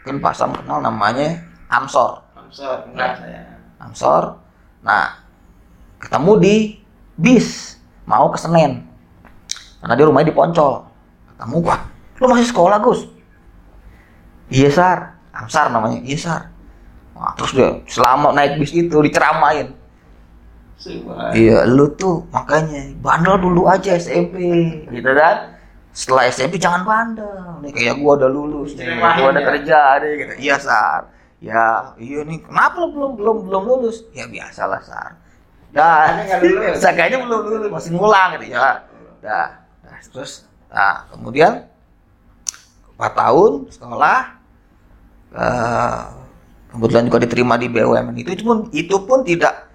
mungkin 0.00 0.16
Pak 0.24 0.34
Sam 0.34 0.56
kenal 0.56 0.80
namanya 0.80 1.44
Amsor 1.68 2.30
Amsor, 2.50 2.82
enggak 2.90 3.22
saya. 3.22 3.46
Amsor. 3.78 4.22
Nah, 4.82 5.22
ketemu 6.02 6.32
di 6.42 6.56
bis 7.14 7.78
mau 8.10 8.26
ke 8.26 8.42
Senen. 8.42 8.82
Karena 9.78 9.94
dia 9.94 10.10
rumahnya 10.10 10.28
di 10.28 10.34
Poncol. 10.34 10.82
Ketemu 11.30 11.56
gua, 11.62 11.78
lu 12.18 12.26
masih 12.26 12.50
sekolah 12.50 12.82
Gus? 12.82 13.06
Iya 14.50 14.66
Sar, 14.74 15.14
Amsar 15.30 15.70
namanya, 15.70 16.02
iya 16.02 16.18
Sar. 16.18 16.50
Wah, 17.14 17.30
terus 17.38 17.54
dia 17.54 17.70
selama 17.86 18.34
naik 18.34 18.58
bis 18.58 18.74
itu 18.74 18.98
diceramain. 18.98 19.78
Iya, 21.36 21.68
lu 21.68 21.92
tuh 21.92 22.24
makanya 22.32 22.96
bandel 23.04 23.36
dulu 23.36 23.68
aja 23.68 24.00
SMP, 24.00 24.40
gitu 24.88 25.10
kan? 25.12 25.60
Setelah 25.92 26.32
SMP 26.32 26.56
jangan 26.56 26.88
bandel. 26.88 27.60
Nih 27.60 27.72
kayak 27.76 28.00
gua 28.00 28.16
udah 28.16 28.30
lulus, 28.32 28.72
nih, 28.80 28.96
gua 28.96 29.28
udah 29.28 29.44
ya? 29.44 29.48
kerja 29.52 29.78
nih, 30.00 30.10
gitu. 30.16 30.32
Iya 30.48 30.56
Sar. 30.56 31.02
Ya, 31.40 31.92
iya 32.00 32.24
nih. 32.24 32.40
Kenapa 32.48 32.80
lu 32.80 32.96
belum 32.96 33.10
belum 33.20 33.36
belum 33.48 33.62
lulus? 33.68 34.08
Ya 34.16 34.24
biasalah 34.24 34.80
Sar. 34.80 35.20
Dah, 35.70 36.24
lulus. 36.40 36.80
saya 36.80 36.96
kayaknya 36.96 37.28
belum 37.28 37.40
lulus, 37.44 37.68
masih 37.68 37.90
ngulang 37.92 38.40
gitu 38.40 38.56
ya. 38.56 38.80
Dah, 39.20 39.48
nah, 39.84 40.00
terus, 40.00 40.48
nah 40.72 41.04
kemudian 41.12 41.68
4 42.96 43.12
tahun 43.12 43.52
sekolah, 43.68 44.18
eh, 45.36 46.00
kebetulan 46.72 47.04
juga 47.06 47.18
diterima 47.20 47.54
di 47.60 47.68
BUMN 47.68 48.16
itu, 48.16 48.30
itu 48.32 48.42
pun 48.42 48.58
itu 48.72 48.96
pun 49.04 49.20
tidak 49.22 49.69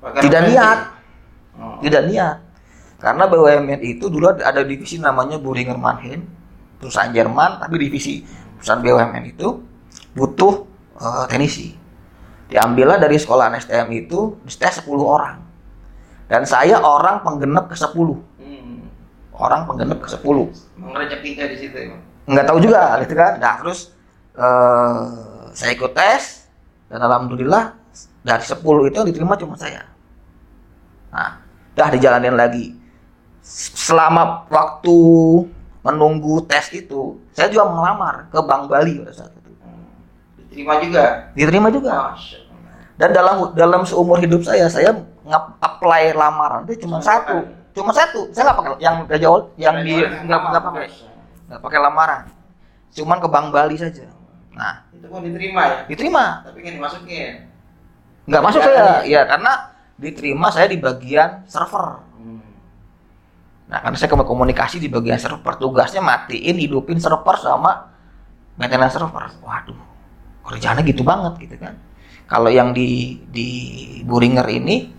Tidak 0.00 0.42
niat, 0.48 0.78
Oh. 1.60 1.76
tidak 1.84 2.08
niat. 2.08 2.36
Karena 3.00 3.24
BUMN 3.28 3.80
itu 3.84 4.08
dulu 4.08 4.32
ada 4.32 4.60
divisi 4.64 4.96
namanya 5.00 5.36
Boehringer 5.36 5.76
Manhen, 5.76 6.24
perusahaan 6.80 7.12
Jerman, 7.12 7.60
tapi 7.60 7.80
divisi 7.80 8.24
perusahaan 8.56 8.80
BUMN 8.80 9.24
itu 9.28 9.60
butuh 10.16 10.64
eh, 11.00 11.24
teknisi. 11.28 11.76
Diambillah 12.48 12.98
dari 13.00 13.16
sekolah 13.16 13.52
STM 13.56 13.88
itu 13.94 14.40
tes 14.44 14.82
10 14.82 14.88
orang. 15.00 15.38
Dan 16.26 16.44
saya 16.44 16.78
orang 16.80 17.22
penggenap 17.24 17.70
ke 17.70 17.76
10. 17.78 18.20
Hmm. 18.40 18.84
Orang 19.34 19.64
penggenap 19.70 19.98
ke 20.02 20.08
10. 20.10 20.50
Emang 20.76 20.94
rezekinya 20.98 21.44
di 21.46 21.56
situ. 21.56 21.76
Bang. 21.76 22.00
Nggak 22.30 22.46
tahu 22.46 22.58
juga 22.60 22.82
gitu 23.02 23.14
kan. 23.16 23.32
Nah, 23.40 23.54
terus 23.64 23.80
eh, 24.36 24.98
saya 25.56 25.70
ikut 25.74 25.92
tes 25.94 26.46
dan 26.90 27.00
alhamdulillah 27.00 27.74
dari 28.22 28.44
10 28.44 28.60
itu 28.60 28.96
yang 28.96 29.08
diterima 29.08 29.34
cuma 29.40 29.56
saya. 29.56 29.89
Nah, 31.10 31.42
dah 31.74 31.88
dijalanin 31.90 32.34
lagi. 32.38 32.74
Selama 33.74 34.46
waktu 34.46 34.96
menunggu 35.80 36.44
tes 36.44 36.70
itu, 36.70 37.18
saya 37.32 37.48
juga 37.48 37.66
melamar 37.66 38.28
ke 38.28 38.38
Bank 38.44 38.68
Bali 38.68 39.00
pada 39.00 39.12
saat 39.16 39.32
itu. 39.32 39.50
Diterima 40.38 40.74
juga. 40.82 41.04
Diterima 41.32 41.68
juga. 41.72 41.90
Dan 43.00 43.16
dalam 43.16 43.56
dalam 43.56 43.82
seumur 43.88 44.20
hidup 44.20 44.44
saya, 44.44 44.68
saya 44.68 44.92
nge-apply 45.24 46.12
lamaran 46.12 46.68
itu 46.68 46.84
cuma 46.84 47.00
satu, 47.00 47.48
cuma 47.72 47.96
satu. 47.96 48.28
Saya 48.28 48.52
nggak 48.52 48.58
pakai 48.60 48.72
yang 48.76 48.96
Raja 49.08 49.28
Ol- 49.32 49.48
yang 49.56 49.80
di 49.80 50.04
nggak 50.04 50.40
nggak 50.52 50.62
pakai 50.68 50.84
nggak 51.48 51.60
pakai 51.64 51.78
lamaran, 51.80 52.22
cuman 52.92 53.16
ke 53.24 53.28
Bank 53.32 53.46
Bali 53.56 53.76
saja. 53.80 54.04
Nah, 54.52 54.84
Itu 54.92 55.08
pun 55.08 55.24
diterima 55.24 55.62
ya. 55.64 55.76
diterima. 55.88 56.24
Tapi 56.44 56.58
kan 56.60 56.72
dimasukin. 56.76 57.32
Nggak 58.28 58.42
masuk 58.44 58.60
Nggak 58.60 58.76
saya, 58.76 59.00
ya 59.08 59.20
karena 59.24 59.52
diterima 60.00 60.48
saya 60.48 60.72
di 60.72 60.80
bagian 60.80 61.44
server. 61.44 62.08
Nah, 63.70 63.78
karena 63.78 63.94
saya 63.94 64.10
komunikasi 64.10 64.82
di 64.82 64.90
bagian 64.90 65.20
server, 65.20 65.54
tugasnya 65.60 66.02
matiin, 66.02 66.58
hidupin 66.58 66.98
server 66.98 67.36
sama 67.38 67.92
maintenance 68.58 68.98
server. 68.98 69.30
Waduh, 69.44 69.78
kerjaannya 70.48 70.82
gitu 70.88 71.06
banget 71.06 71.38
gitu 71.46 71.54
kan. 71.60 71.76
Kalau 72.26 72.50
yang 72.50 72.74
di 72.74 73.20
di 73.30 73.48
Boehringer 74.02 74.48
ini 74.50 74.90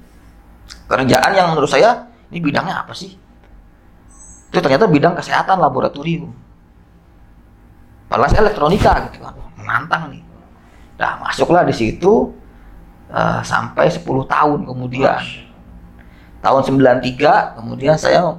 kerjaan 0.87 1.31
yang 1.35 1.51
menurut 1.51 1.67
saya 1.67 2.07
ini 2.31 2.39
bidangnya 2.39 2.85
apa 2.85 2.95
sih? 2.95 3.11
Itu 4.51 4.59
ternyata 4.59 4.87
bidang 4.87 5.19
kesehatan 5.19 5.59
laboratorium. 5.59 6.31
Padahal 8.07 8.27
saya 8.27 8.43
elektronika 8.47 9.07
gitu 9.11 9.23
kan, 9.23 9.35
menantang 9.55 10.11
nih. 10.11 10.23
Nah, 10.99 11.23
masuklah 11.23 11.63
di 11.63 11.71
situ 11.71 12.35
eh, 13.11 13.41
sampai 13.43 13.91
10 13.91 14.03
tahun 14.25 14.59
kemudian. 14.65 15.21
Tahun 16.41 16.61
93 16.65 17.59
kemudian 17.61 17.93
saya 17.99 18.33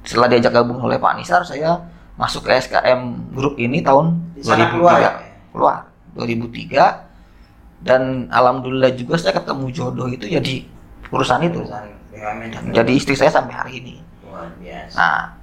setelah 0.00 0.32
diajak 0.32 0.56
gabung 0.56 0.80
oleh 0.80 0.96
Pak 0.96 1.20
Nisar 1.20 1.44
saya 1.44 1.76
masuk 2.16 2.48
ke 2.48 2.56
SKM 2.56 3.30
grup 3.36 3.60
ini 3.60 3.84
tahun 3.84 4.16
Di 4.32 4.42
sana 4.48 4.72
keluar 4.72 4.96
ya? 4.96 5.12
keluar 5.52 5.76
2003 6.16 7.84
dan 7.84 8.26
alhamdulillah 8.32 8.96
juga 8.96 9.20
saya 9.20 9.36
ketemu 9.36 9.66
jodoh 9.70 10.08
itu 10.08 10.26
ya 10.26 10.40
di 10.40 10.64
perusahaan 11.06 11.44
itu. 11.44 11.62
Dan 11.62 12.74
jadi 12.74 12.92
istri 12.96 13.14
saya 13.14 13.30
sampai 13.30 13.54
hari 13.54 13.72
ini. 13.84 13.94
Nah 14.96 15.36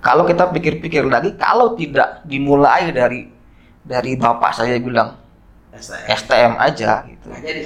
kalau 0.00 0.24
kita 0.24 0.48
pikir-pikir 0.50 1.04
lagi 1.06 1.36
kalau 1.36 1.76
tidak 1.76 2.24
dimulai 2.24 2.88
dari 2.90 3.28
dari 3.84 4.12
bapak 4.16 4.52
saya 4.52 4.76
bilang 4.80 5.19
STM. 5.70 6.04
STM 6.18 6.52
aja 6.58 6.92
gitu. 7.06 7.28
Jadi 7.30 7.60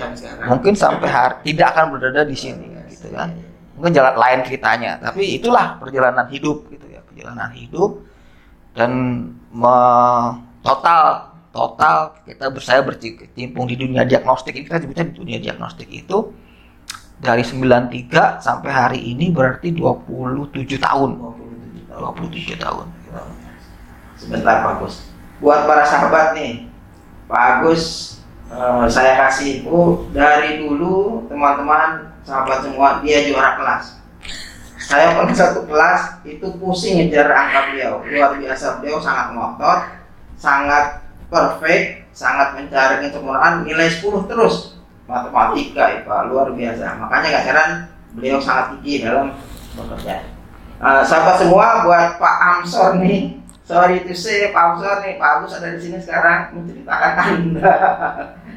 mungkin 0.45 0.73
sampai 0.77 1.09
hari 1.09 1.35
tidak 1.53 1.73
akan 1.73 1.85
berada 1.97 2.23
di 2.25 2.37
sini 2.37 2.69
gitu 2.93 3.09
kan. 3.13 3.33
Mungkin 3.75 3.91
jalan 3.91 4.15
lain 4.15 4.39
ceritanya 4.45 5.01
tapi 5.01 5.41
itulah 5.41 5.81
perjalanan 5.81 6.29
hidup 6.29 6.69
gitu 6.69 6.87
ya. 6.89 7.01
Perjalanan 7.05 7.51
hidup 7.57 8.05
dan 8.77 8.91
me- 9.55 10.33
total 10.65 11.31
total 11.53 12.17
kita 12.25 12.49
saya 12.59 12.81
berkecimpung 12.81 13.69
di 13.69 13.77
dunia 13.77 14.03
diagnostik 14.03 14.57
ini 14.57 14.65
kita 14.65 14.81
sebutnya 14.81 15.05
di 15.07 15.15
dunia 15.15 15.39
diagnostik 15.39 15.87
itu 15.93 16.33
dari 17.21 17.45
93 17.47 18.43
sampai 18.43 18.71
hari 18.75 19.01
ini 19.01 19.31
berarti 19.31 19.71
27 19.71 20.77
tahun. 20.83 21.11
27 21.21 21.87
tahun. 21.89 22.17
27 22.21 22.59
tahun. 22.59 22.87
Sebentar 24.19 24.67
Pak 24.67 24.73
Agus. 24.83 25.09
Buat 25.39 25.69
para 25.69 25.85
sahabat 25.87 26.35
nih, 26.35 26.67
Pak 27.25 27.43
Agus 27.61 28.17
eh, 28.53 28.87
saya 28.93 29.17
kasih 29.27 29.61
info 29.61 30.09
dari 30.13 30.61
dulu 30.61 31.25
teman-teman 31.29 32.13
sahabat 32.25 32.65
semua 32.65 33.01
dia 33.01 33.25
juara 33.29 33.57
kelas. 33.57 34.01
Saya 34.85 35.17
pernah 35.17 35.33
satu 35.33 35.65
kelas 35.65 36.21
itu 36.29 36.45
pusing 36.61 37.01
ngejar 37.01 37.33
angka 37.33 37.73
beliau 37.73 38.05
luar 38.05 38.37
biasa 38.37 38.85
beliau 38.85 39.01
sangat 39.01 39.33
ngotot, 39.33 39.81
sangat 40.37 41.01
perfect, 41.33 42.13
sangat 42.13 42.53
mencari 42.61 43.09
kesempurnaan 43.09 43.65
nilai 43.65 43.89
10 43.89 44.29
terus 44.29 44.77
matematika 45.09 46.01
IPA 46.01 46.17
luar 46.29 46.49
biasa. 46.53 47.01
Makanya 47.01 47.27
gak 47.33 47.47
heran 47.49 47.71
beliau 48.13 48.39
sangat 48.45 48.77
gigih 48.77 49.09
dalam 49.09 49.33
bekerja. 49.73 50.29
Eh, 50.85 51.03
sahabat 51.09 51.41
semua 51.41 51.89
buat 51.89 52.21
Pak 52.21 52.37
Amsor 52.45 53.01
nih 53.01 53.41
sorry 53.65 54.01
to 54.01 54.13
say 54.13 54.49
Pak 54.49 54.63
Amsor 54.71 55.01
nih 55.01 55.17
Pak 55.17 55.29
Agus 55.35 55.53
ada 55.55 55.69
di 55.69 55.81
sini 55.81 55.99
sekarang 55.99 56.53
menceritakan 56.55 57.13
anda 57.19 57.73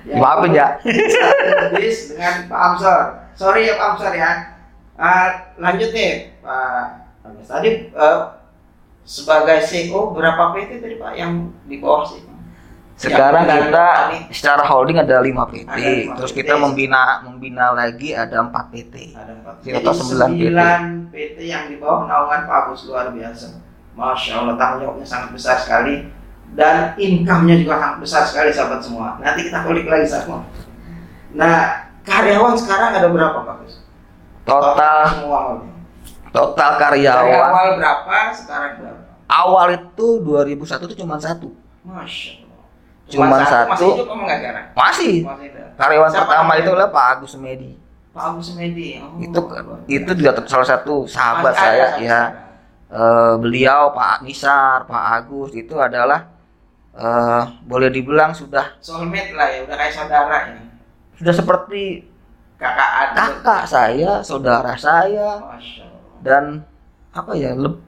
Maafin 0.13 0.51
ya. 0.53 0.79
Bis 1.73 2.07
dengan 2.09 2.47
Pak 2.47 2.59
Amsor. 2.65 2.99
Sorry 3.33 3.67
ya 3.67 3.75
Pak 3.75 3.87
Amsor 3.91 4.13
ya. 4.13 4.31
Eh, 4.93 5.27
lanjut 5.57 5.89
nih 5.91 6.11
Pak 6.39 6.83
Agus 7.23 7.43
tadi 7.45 7.69
eh, 7.87 8.19
sebagai 9.03 9.59
CEO 9.61 10.11
berapa 10.11 10.51
PT 10.51 10.79
tadi 10.79 10.95
Pak 10.95 11.11
yang 11.13 11.51
di 11.63 11.75
bawah 11.77 12.03
sih? 12.03 12.23
Sekarang 12.97 13.45
Yang 13.45 13.69
kita 13.69 13.77
dari- 13.77 14.25
secara 14.33 14.63
holding 14.65 14.97
ada 14.97 15.21
5 15.21 15.45
PT, 15.45 15.69
Ada 15.69 15.77
lima 15.77 16.13
terus 16.17 16.31
PT. 16.31 16.37
kita 16.39 16.53
membina 16.57 17.01
membina 17.21 17.65
lagi 17.69 18.09
ada 18.09 18.41
4 18.41 18.73
PT. 18.73 18.95
ada 19.13 19.31
empat 19.35 19.55
Kita 19.61 19.75
Jadi 19.75 19.85
tahu 19.85 19.93
sembilan 19.93 20.29
PT. 20.29 20.39
sembilan 20.41 20.81
PT 21.11 21.37
yang 21.45 21.63
di 21.67 21.75
bawah 21.77 22.09
naungan 22.09 22.41
Pak 22.43 22.57
Agus 22.57 22.81
luar 22.85 23.11
biasa 23.11 23.47
Masya 23.97 24.31
Allah 24.37 24.55
tanggung 24.55 24.79
jawabnya 24.79 25.03
sangat 25.03 25.29
besar 25.33 25.57
sekali 25.57 26.05
dan 26.53 26.93
income-nya 26.95 27.57
juga 27.57 27.75
sangat 27.75 27.97
besar 27.99 28.23
sekali 28.23 28.49
sahabat 28.49 28.79
semua 28.79 29.17
nanti 29.17 29.41
kita 29.43 29.65
kulik 29.65 29.85
lagi 29.85 30.05
semua 30.05 30.45
nah 31.33 31.57
karyawan 32.01 32.55
sekarang 32.55 32.95
ada 32.95 33.09
berapa 33.09 33.37
Pak 33.41 33.55
Agus? 33.57 33.83
Total 34.45 35.01
semua 35.11 35.59
total 36.29 36.69
dari 36.77 37.03
karyawan 37.03 37.49
awal 37.49 37.67
berapa 37.75 38.17
sekarang 38.31 38.71
berapa? 38.79 39.01
awal 39.27 39.67
itu 39.73 40.07
2001 40.21 40.87
itu 40.87 40.95
cuma 40.95 41.17
satu. 41.17 41.49
Masya 41.83 42.31
Allah 42.39 42.63
Cuma 43.07 43.25
masih 43.29 43.47
satu. 43.47 43.87
hidup 43.93 44.07
apa 44.07 44.21
enggak 44.21 44.37
sekarang? 44.37 44.65
Masih. 44.71 45.15
Masih 45.23 45.47
ada. 45.49 45.63
Karyawan 45.75 46.09
Siapa 46.11 46.23
pertama 46.23 46.51
itu 46.53 46.69
adalah 46.69 46.89
Pak 46.91 47.05
Agus 47.09 47.33
Medi. 47.35 47.71
Pak 48.11 48.23
Agus 48.25 48.49
Medi 48.53 48.87
Oh, 48.97 49.19
itu 49.19 49.39
itu 49.89 50.11
juga 50.13 50.31
salah 50.43 50.67
satu 50.67 51.03
sahabat 51.05 51.51
Masih 51.51 51.59
ada 51.59 51.67
saya 51.67 51.85
sampai 51.87 52.03
ya. 52.03 52.19
sekarang. 52.23 52.46
Eh, 52.87 53.33
beliau 53.37 53.91
Pak 53.91 54.23
Nisar, 54.23 54.87
Pak 54.87 55.03
Agus 55.13 55.51
itu 55.51 55.75
adalah 55.75 56.23
eh, 56.93 57.43
boleh 57.61 57.91
dibilang 57.91 58.31
sudah 58.31 58.79
soulmate 58.79 59.35
lah 59.35 59.43
ya 59.45 59.59
udah 59.61 59.75
kayak 59.75 59.91
saudara 59.91 60.37
ini 60.49 60.63
sudah 61.13 61.33
seperti 61.35 62.07
kakak 62.55 62.89
adik 63.03 63.15
kakak 63.43 63.63
saya, 63.65 64.11
saudara 64.21 64.71
saya 64.73 65.43
dan 66.19 66.63
apa 67.11 67.35
ya 67.35 67.53
leb- 67.53 67.83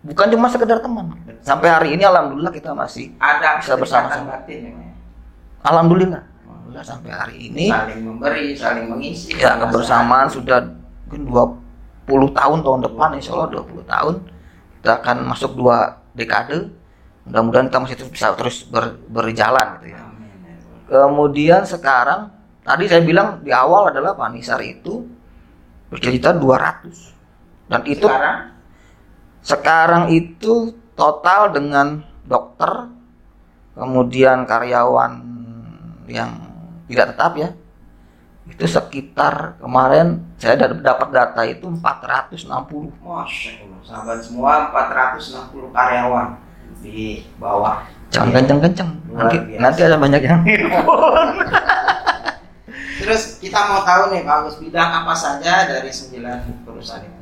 bukan 0.00 0.26
cuma 0.30 0.48
sekedar 0.48 0.80
teman. 0.80 1.12
Sampai 1.40 1.68
hari 1.68 1.88
ini 1.92 2.02
alhamdulillah 2.02 2.50
kita 2.50 2.72
masih 2.72 3.12
ada 3.20 3.60
Bisa 3.60 3.76
bersama-sama. 3.76 4.34
batin 4.34 4.58
memang. 4.66 4.96
alhamdulillah. 5.60 6.22
Alhamdulillah 6.42 6.84
sampai 6.86 7.12
hari 7.12 7.36
ini 7.44 7.68
saling 7.68 8.00
memberi 8.02 8.56
saling 8.56 8.88
mengisi 8.88 9.36
ya 9.36 9.60
kebersamaan 9.60 10.26
sudah 10.26 10.64
mungkin 11.04 11.28
20 11.28 11.69
tahun 12.10 12.58
tahun 12.66 12.80
depan 12.90 13.10
insya 13.16 13.32
Allah 13.38 13.62
20 13.62 13.86
tahun 13.86 14.14
kita 14.80 14.92
akan 15.04 15.16
masuk 15.28 15.52
dua 15.60 16.00
dekade. 16.16 16.72
Mudah-mudahan 17.28 17.68
kita 17.68 17.78
masih 17.84 17.96
terus 18.00 18.10
bisa 18.10 18.26
terus 18.32 18.56
ber- 18.64 18.96
berjalan 19.12 19.76
gitu 19.78 19.86
ya. 19.92 20.00
Kemudian 20.90 21.62
sekarang 21.68 22.32
tadi 22.64 22.88
saya 22.88 23.04
bilang 23.04 23.44
di 23.44 23.52
awal 23.52 23.92
adalah 23.92 24.16
Pak 24.16 24.28
Nisar 24.34 24.58
itu 24.64 25.04
bercerita 25.92 26.32
200 26.32 27.70
dan 27.70 27.80
itu 27.86 28.08
sekarang? 28.08 28.38
Sekarang 29.40 30.04
itu 30.10 30.74
total 30.98 31.54
dengan 31.54 32.02
dokter 32.26 32.90
kemudian 33.78 34.44
karyawan 34.44 35.12
yang 36.10 36.30
tidak 36.90 37.14
tetap 37.14 37.32
ya 37.38 37.48
itu 38.50 38.64
sekitar 38.66 39.34
kemarin 39.56 40.06
saya 40.36 40.58
dap- 40.58 40.80
dapat 40.80 41.08
data 41.10 41.42
itu 41.42 41.66
460 41.66 42.44
Masya 42.98 43.50
Allah, 43.60 43.80
sahabat 43.80 44.18
semua 44.20 44.52
460 44.70 45.70
karyawan 45.70 46.26
di 46.78 47.22
bawah. 47.36 47.84
jangan 48.08 48.34
kenceng-kenceng 48.34 48.90
nanti, 49.08 49.36
biasa. 49.38 49.60
nanti 49.60 49.80
ada 49.82 49.96
banyak 49.96 50.20
yang 50.20 50.40
Terus 53.00 53.40
kita 53.40 53.64
mau 53.64 53.80
tahu 53.80 54.12
nih 54.12 54.22
Pak 54.22 54.34
Agus 54.38 54.56
bidang 54.58 54.90
apa 54.94 55.14
saja 55.14 55.64
dari 55.64 55.88
sembilan 55.88 56.36
perusahaan 56.62 57.00
itu? 57.00 57.18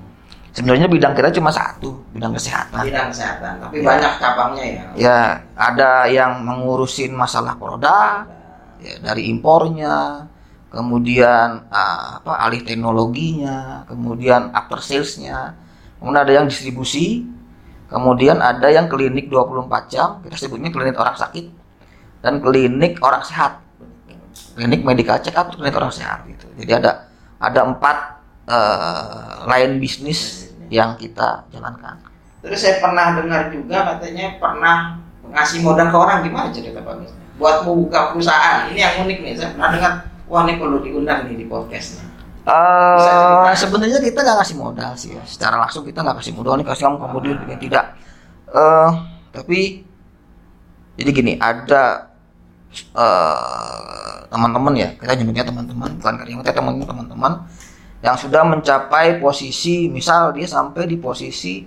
sebenarnya 0.51 0.91
bidang 0.91 1.15
kita 1.15 1.31
cuma 1.31 1.49
satu 1.49 2.03
bidang 2.11 2.35
kesehatan 2.35 2.83
Bidang 2.83 3.09
kesehatan, 3.09 3.53
tapi 3.61 3.79
Ya. 3.79 3.85
banyak 3.87 4.13
cabangnya 4.19 4.65
ya. 4.67 4.83
ya 4.97 5.19
ada 5.55 5.91
yang 6.09 6.43
mengurusin 6.43 7.15
masalah 7.15 7.55
produk 7.55 8.27
ya, 8.79 8.99
dari 8.99 9.29
impornya 9.29 10.27
kemudian 10.69 11.69
ah, 11.73 12.21
apa 12.21 12.33
alih 12.45 12.61
teknologinya 12.65 13.89
kemudian 13.89 14.53
after 14.53 14.81
salesnya 14.85 15.57
kemudian 15.99 16.21
ada 16.23 16.33
yang 16.33 16.47
distribusi 16.47 17.25
kemudian 17.89 18.39
ada 18.45 18.69
yang 18.69 18.87
klinik 18.87 19.33
24 19.33 19.93
jam 19.93 20.21
kita 20.21 20.37
sebutnya 20.37 20.69
klinik 20.69 20.97
orang 21.01 21.17
sakit 21.17 21.47
dan 22.21 22.45
klinik 22.45 23.01
orang 23.01 23.25
sehat 23.25 23.65
klinik 24.55 24.85
medical 24.85 25.17
check 25.25 25.37
up 25.37 25.49
klinik 25.57 25.73
orang 25.73 25.93
sehat 25.93 26.23
gitu 26.29 26.47
jadi 26.61 26.85
ada 26.85 27.09
ada 27.41 27.61
empat 27.65 27.97
eh, 28.45 29.33
lain 29.49 29.81
bisnis 29.81 30.53
yang 30.69 31.01
kita 31.01 31.49
jalankan 31.49 31.97
Terus 32.39 32.59
saya 32.63 32.79
pernah 32.79 33.19
dengar 33.19 33.51
juga 33.51 33.83
katanya 33.95 34.39
pernah 34.39 34.77
ngasih 35.29 35.59
modal 35.61 35.91
ke 35.91 35.99
orang 35.99 36.19
gimana 36.23 36.49
cerita 36.55 36.79
Pak? 36.81 36.95
Buat 37.39 37.67
membuka 37.67 38.15
perusahaan. 38.15 38.71
Ini 38.71 38.79
yang 38.79 38.95
unik 39.07 39.19
nih. 39.21 39.33
Saya 39.35 39.51
pernah 39.55 39.71
dengar, 39.75 39.93
wah 40.29 40.45
ini 40.45 40.61
perlu 40.61 40.79
diundang 40.85 41.27
nih 41.27 41.37
di 41.41 41.47
podcastnya. 41.49 42.05
Bisa 42.97 43.11
Eh 43.13 43.53
cerita? 43.53 43.61
sebenarnya 43.69 43.99
kita 44.01 44.21
nggak 44.25 44.39
kasih 44.45 44.57
modal 44.57 44.93
sih 44.97 45.11
ya. 45.13 45.23
Secara 45.25 45.57
langsung 45.61 45.85
kita 45.85 46.01
nggak 46.01 46.17
kasih 46.25 46.33
modal 46.37 46.57
nih 46.57 46.67
kasih 46.69 46.83
kamu 46.89 46.97
kemudian 47.01 47.37
ya, 47.45 47.57
tidak. 47.61 47.85
Eh 48.53 48.91
tapi 49.33 49.85
jadi 50.97 51.11
gini 51.13 51.33
ada 51.37 52.09
eh 52.73 54.17
teman-teman 54.29 54.75
ya 54.77 54.89
kita 55.01 55.13
nyebutnya 55.17 55.45
teman-teman 55.49 55.91
bukan 55.97 56.15
karyawan 56.21 56.45
kita 56.45 56.53
teman 56.53 56.73
teman-teman 56.85 57.33
yang 58.05 58.17
sudah 58.17 58.45
mencapai 58.45 59.17
posisi 59.19 59.89
misal 59.89 60.37
dia 60.37 60.45
sampai 60.45 60.85
di 60.85 60.97
posisi 61.01 61.65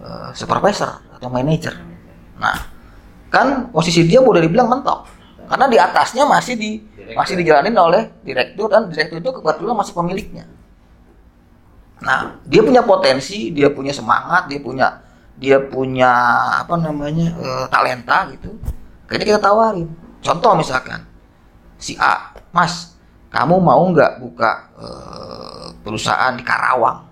eh, 0.00 0.30
supervisor 0.32 1.16
atau 1.16 1.28
manager. 1.28 1.76
Nah 2.40 2.56
kan 3.32 3.68
posisi 3.72 4.04
dia 4.08 4.20
boleh 4.24 4.44
dibilang 4.44 4.68
mentok 4.72 5.08
karena 5.46 5.66
di 5.68 5.78
atasnya 5.78 6.24
masih 6.26 6.54
di 6.58 6.70
masih 7.14 7.38
dijalanin 7.38 7.76
oleh 7.76 8.10
direktur 8.26 8.66
dan 8.66 8.90
direktur 8.90 9.22
itu 9.22 9.30
kebetulan 9.30 9.76
masih 9.76 9.94
pemiliknya. 9.94 10.44
Nah, 12.02 12.36
dia 12.44 12.60
punya 12.60 12.82
potensi, 12.84 13.54
dia 13.54 13.72
punya 13.72 13.94
semangat, 13.94 14.50
dia 14.50 14.60
punya 14.60 15.00
dia 15.36 15.60
punya 15.60 16.12
apa 16.64 16.74
namanya 16.80 17.36
eh, 17.36 17.66
talenta 17.68 18.26
gitu. 18.32 18.56
Kayaknya 19.06 19.26
kita 19.36 19.40
tawarin. 19.40 19.88
Contoh 20.24 20.52
misalkan 20.56 21.04
si 21.76 21.94
A, 22.00 22.32
Mas, 22.50 22.96
kamu 23.30 23.60
mau 23.60 23.84
nggak 23.92 24.18
buka 24.20 24.50
eh, 24.80 25.66
perusahaan 25.84 26.32
di 26.36 26.44
Karawang? 26.44 27.04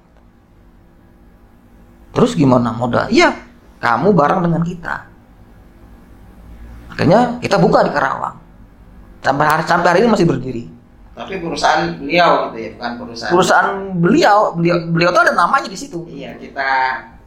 Terus 2.14 2.32
gimana 2.38 2.70
modal? 2.70 3.10
Iya, 3.10 3.34
kamu 3.82 4.14
bareng 4.14 4.40
dengan 4.46 4.62
kita. 4.62 4.94
Akhirnya 6.94 7.42
kita 7.42 7.58
buka 7.58 7.82
di 7.82 7.90
Karawang. 7.90 8.43
Sampai 9.24 9.44
hari 9.48 9.64
sampai 9.64 9.88
hari 9.88 9.98
ini 10.04 10.10
masih 10.12 10.28
berdiri. 10.28 10.64
Tapi 11.14 11.40
perusahaan 11.40 11.94
beliau 11.96 12.50
gitu 12.50 12.58
ya, 12.58 12.68
bukan 12.76 12.92
perusahaan. 13.00 13.32
Perusahaan 13.32 13.70
beliau, 13.96 14.38
beliau 14.52 14.76
beliau 14.90 15.10
tuh 15.14 15.22
ada 15.24 15.32
namanya 15.32 15.68
di 15.70 15.78
situ. 15.78 16.04
Iya, 16.10 16.36
kita 16.36 16.70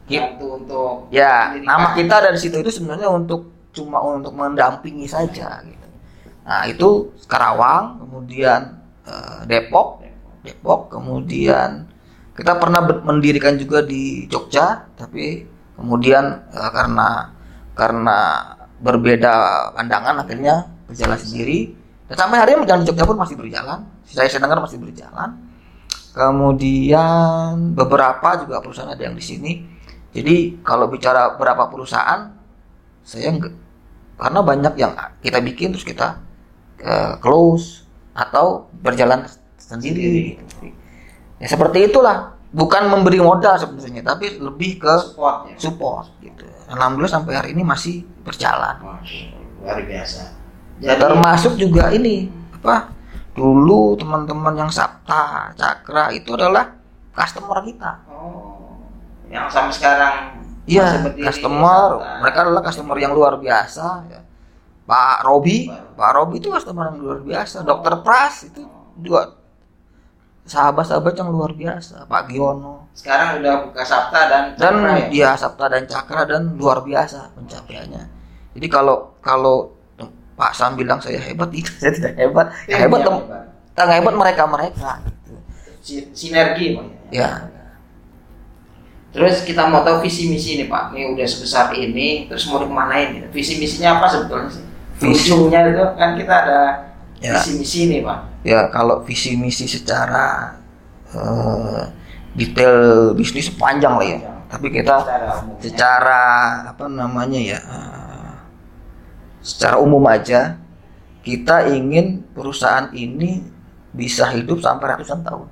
bantu 0.08 0.46
untuk 0.56 0.94
Ya, 1.12 1.52
nama 1.60 1.92
kita 1.92 2.16
dari 2.24 2.38
situ 2.40 2.56
itu 2.60 2.70
sebenarnya 2.72 3.12
untuk 3.12 3.52
cuma 3.72 4.00
untuk 4.00 4.32
mendampingi 4.32 5.04
saja 5.04 5.60
gitu. 5.64 5.86
Nah, 6.48 6.64
itu 6.64 7.12
Karawang, 7.28 8.00
kemudian 8.04 8.80
eh, 9.04 9.38
Depok, 9.44 10.00
Depok, 10.44 10.88
kemudian 10.92 11.88
kita 12.32 12.56
pernah 12.56 12.80
mendirikan 13.04 13.58
juga 13.60 13.84
di 13.84 14.24
Jogja, 14.28 14.88
tapi 14.96 15.44
kemudian 15.76 16.48
eh, 16.52 16.70
karena 16.72 17.32
karena 17.76 18.18
berbeda 18.80 19.34
pandangan 19.76 20.24
akhirnya 20.24 20.68
berjalan 20.88 21.20
sendiri. 21.20 21.77
Dan 22.08 22.16
sampai 22.16 22.36
hari 22.40 22.56
ini 22.56 22.64
jalan 22.64 22.88
Jogja 22.88 23.04
pun 23.04 23.20
masih 23.20 23.36
berjalan. 23.36 23.84
Saya 24.08 24.32
saya 24.32 24.40
dengar 24.40 24.64
masih 24.64 24.80
berjalan. 24.80 25.36
Kemudian 26.16 27.76
beberapa 27.76 28.28
juga 28.40 28.64
perusahaan 28.64 28.88
ada 28.88 29.02
yang 29.04 29.14
di 29.14 29.22
sini. 29.22 29.52
Jadi 30.16 30.64
kalau 30.64 30.88
bicara 30.88 31.36
berapa 31.36 31.68
perusahaan, 31.68 32.32
saya 33.04 33.28
enggak 33.28 33.54
karena 34.18 34.40
banyak 34.42 34.74
yang 34.74 34.92
kita 35.22 35.38
bikin 35.38 35.70
terus 35.70 35.86
kita 35.86 36.18
eh, 36.82 37.14
close 37.22 37.86
atau 38.16 38.66
berjalan 38.82 39.28
sendiri. 39.60 40.40
Ya 41.38 41.46
seperti 41.46 41.92
itulah. 41.92 42.34
Bukan 42.48 42.88
memberi 42.88 43.20
modal 43.20 43.60
sebenarnya, 43.60 44.00
tapi 44.00 44.40
lebih 44.40 44.80
ke 44.80 44.94
support 45.04 45.52
ya. 45.52 45.56
support 45.60 46.06
gitu. 46.24 46.48
Alhamdulillah 46.72 47.20
sampai 47.20 47.36
hari 47.36 47.52
ini 47.52 47.60
masih 47.60 48.08
berjalan. 48.24 48.72
Allah, 48.80 49.04
luar 49.60 49.84
biasa. 49.84 50.37
Jadi 50.78 51.00
Termasuk 51.00 51.58
juga 51.58 51.90
ini 51.90 52.30
apa? 52.54 52.90
Dulu 53.34 53.94
teman-teman 53.94 54.54
yang 54.56 54.70
Sabta, 54.70 55.50
Cakra 55.54 56.10
itu 56.10 56.34
adalah 56.34 56.74
customer 57.14 57.58
kita. 57.62 58.02
oh, 58.10 58.78
yang 59.28 59.46
sampai 59.46 59.74
sekarang 59.74 60.14
Iya, 60.68 61.16
customer. 61.16 61.96
Sabta. 61.96 62.20
Mereka 62.22 62.38
adalah 62.44 62.62
customer 62.62 62.96
yang 62.98 63.12
luar 63.16 63.40
biasa. 63.40 63.86
Ya. 64.06 64.20
Pak 64.84 65.24
Robi, 65.24 65.68
Pak 65.68 66.10
Robi 66.12 66.40
itu 66.40 66.48
customer 66.48 66.92
yang 66.92 66.98
luar 67.00 67.20
biasa. 67.24 67.64
Dokter 67.64 67.94
Pras 68.04 68.44
itu 68.44 68.62
juga 69.00 69.32
sahabat-sahabat 70.44 71.14
yang 71.14 71.28
luar 71.28 71.52
biasa. 71.52 72.04
Pak 72.04 72.28
Giono 72.28 72.88
Sekarang 72.92 73.40
udah 73.40 73.54
buka 73.68 73.82
Sabta 73.84 74.20
dan 74.28 74.42
dan 74.56 74.74
Cakra 74.76 74.92
ya? 74.96 75.06
dia 75.08 75.30
Sabta 75.36 75.64
dan 75.68 75.82
Cakra 75.84 76.22
dan 76.24 76.42
luar 76.56 76.80
biasa 76.82 77.32
pencapaiannya. 77.36 78.04
Jadi 78.56 78.66
kalau 78.68 79.16
kalau 79.20 79.77
Pak 80.38 80.54
Sam 80.54 80.78
bilang 80.78 81.02
saya 81.02 81.18
hebat 81.18 81.50
itu 81.50 81.66
saya 81.82 81.90
tidak 81.90 82.14
hebat. 82.14 82.46
Yang 82.64 82.80
hebat 82.80 83.00
tem- 83.02 83.26
yang 83.76 83.90
hebat 83.92 84.14
mereka 84.14 84.42
mereka. 84.46 84.90
Si- 85.80 86.06
sinergi 86.14 86.78
Pak. 86.78 86.86
Ya. 87.10 87.30
Terus 89.08 89.40
kita 89.42 89.66
mau 89.66 89.82
tahu 89.82 89.98
visi 90.00 90.28
misi 90.28 90.56
nih 90.56 90.68
Pak. 90.68 90.92
Ini 90.92 91.16
udah 91.16 91.26
sebesar 91.26 91.72
ini, 91.72 92.28
terus 92.28 92.44
mau 92.46 92.60
dikemanain 92.60 93.16
gitu. 93.16 93.26
Visi 93.32 93.56
misinya 93.56 93.98
apa 93.98 94.06
sebetulnya 94.06 94.48
sih? 94.48 94.64
Visi- 94.98 95.32
Ujungnya 95.32 95.64
itu 95.66 95.84
kan 95.94 96.14
kita 96.14 96.34
ada 96.36 96.60
Ya. 97.18 97.34
visi 97.34 97.58
misi 97.58 97.80
nih 97.88 98.00
Pak. 98.00 98.18
ya 98.46 98.70
kalau 98.70 99.02
visi 99.02 99.34
misi 99.34 99.66
secara 99.66 100.54
eh, 101.10 101.82
detail 102.32 103.10
bisnis 103.10 103.50
panjang 103.50 103.98
lah 103.98 104.06
ya 104.06 104.18
tapi 104.46 104.70
kita 104.70 104.94
Secara 105.02 105.26
secara 105.58 106.22
apa 106.70 106.86
namanya 106.86 107.34
ya 107.36 107.58
eh, 107.58 107.97
secara 109.48 109.80
umum 109.80 110.04
aja 110.04 110.60
kita 111.24 111.72
ingin 111.72 112.20
perusahaan 112.36 112.92
ini 112.92 113.40
bisa 113.96 114.28
hidup 114.36 114.60
sampai 114.60 114.92
ratusan 114.92 115.24
tahun. 115.24 115.48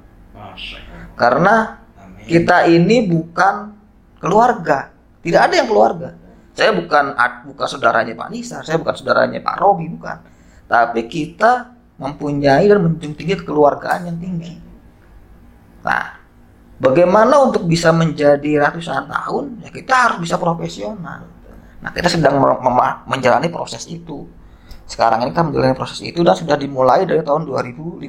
Karena 1.17 1.81
kita 2.29 2.69
ini 2.69 3.09
bukan 3.09 3.73
keluarga. 4.21 4.93
Tidak 5.25 5.41
ada 5.41 5.55
yang 5.57 5.69
keluarga. 5.69 6.13
Saya 6.53 6.77
bukan 6.77 7.17
bukan 7.53 7.67
saudaranya 7.69 8.17
Pak 8.17 8.29
Nisar 8.33 8.65
saya 8.65 8.81
bukan 8.81 8.97
saudaranya 8.97 9.41
Pak 9.41 9.57
Robi 9.61 9.89
bukan. 9.93 10.17
Tapi 10.69 11.05
kita 11.09 11.73
mempunyai 11.97 12.69
dan 12.69 12.81
menjunjung 12.85 13.17
tinggi 13.17 13.35
kekeluargaan 13.41 14.13
yang 14.13 14.17
tinggi. 14.21 14.57
Nah 15.85 16.17
bagaimana 16.81 17.41
untuk 17.45 17.69
bisa 17.69 17.93
menjadi 17.93 18.61
ratusan 18.61 19.09
tahun? 19.09 19.45
Ya 19.65 19.69
kita 19.69 19.93
harus 19.93 20.19
bisa 20.25 20.41
profesional 20.41 21.36
nah 21.87 21.95
kita 21.95 22.11
sedang 22.11 22.43
menjalani 23.07 23.47
proses 23.47 23.87
itu 23.87 24.27
sekarang 24.87 25.23
ini 25.23 25.31
kita 25.31 25.47
menjalani 25.47 25.75
proses 25.79 26.03
itu 26.03 26.19
dan 26.27 26.35
sudah 26.35 26.59
dimulai 26.59 27.07
dari 27.07 27.23
tahun 27.23 27.47
2015 27.47 28.03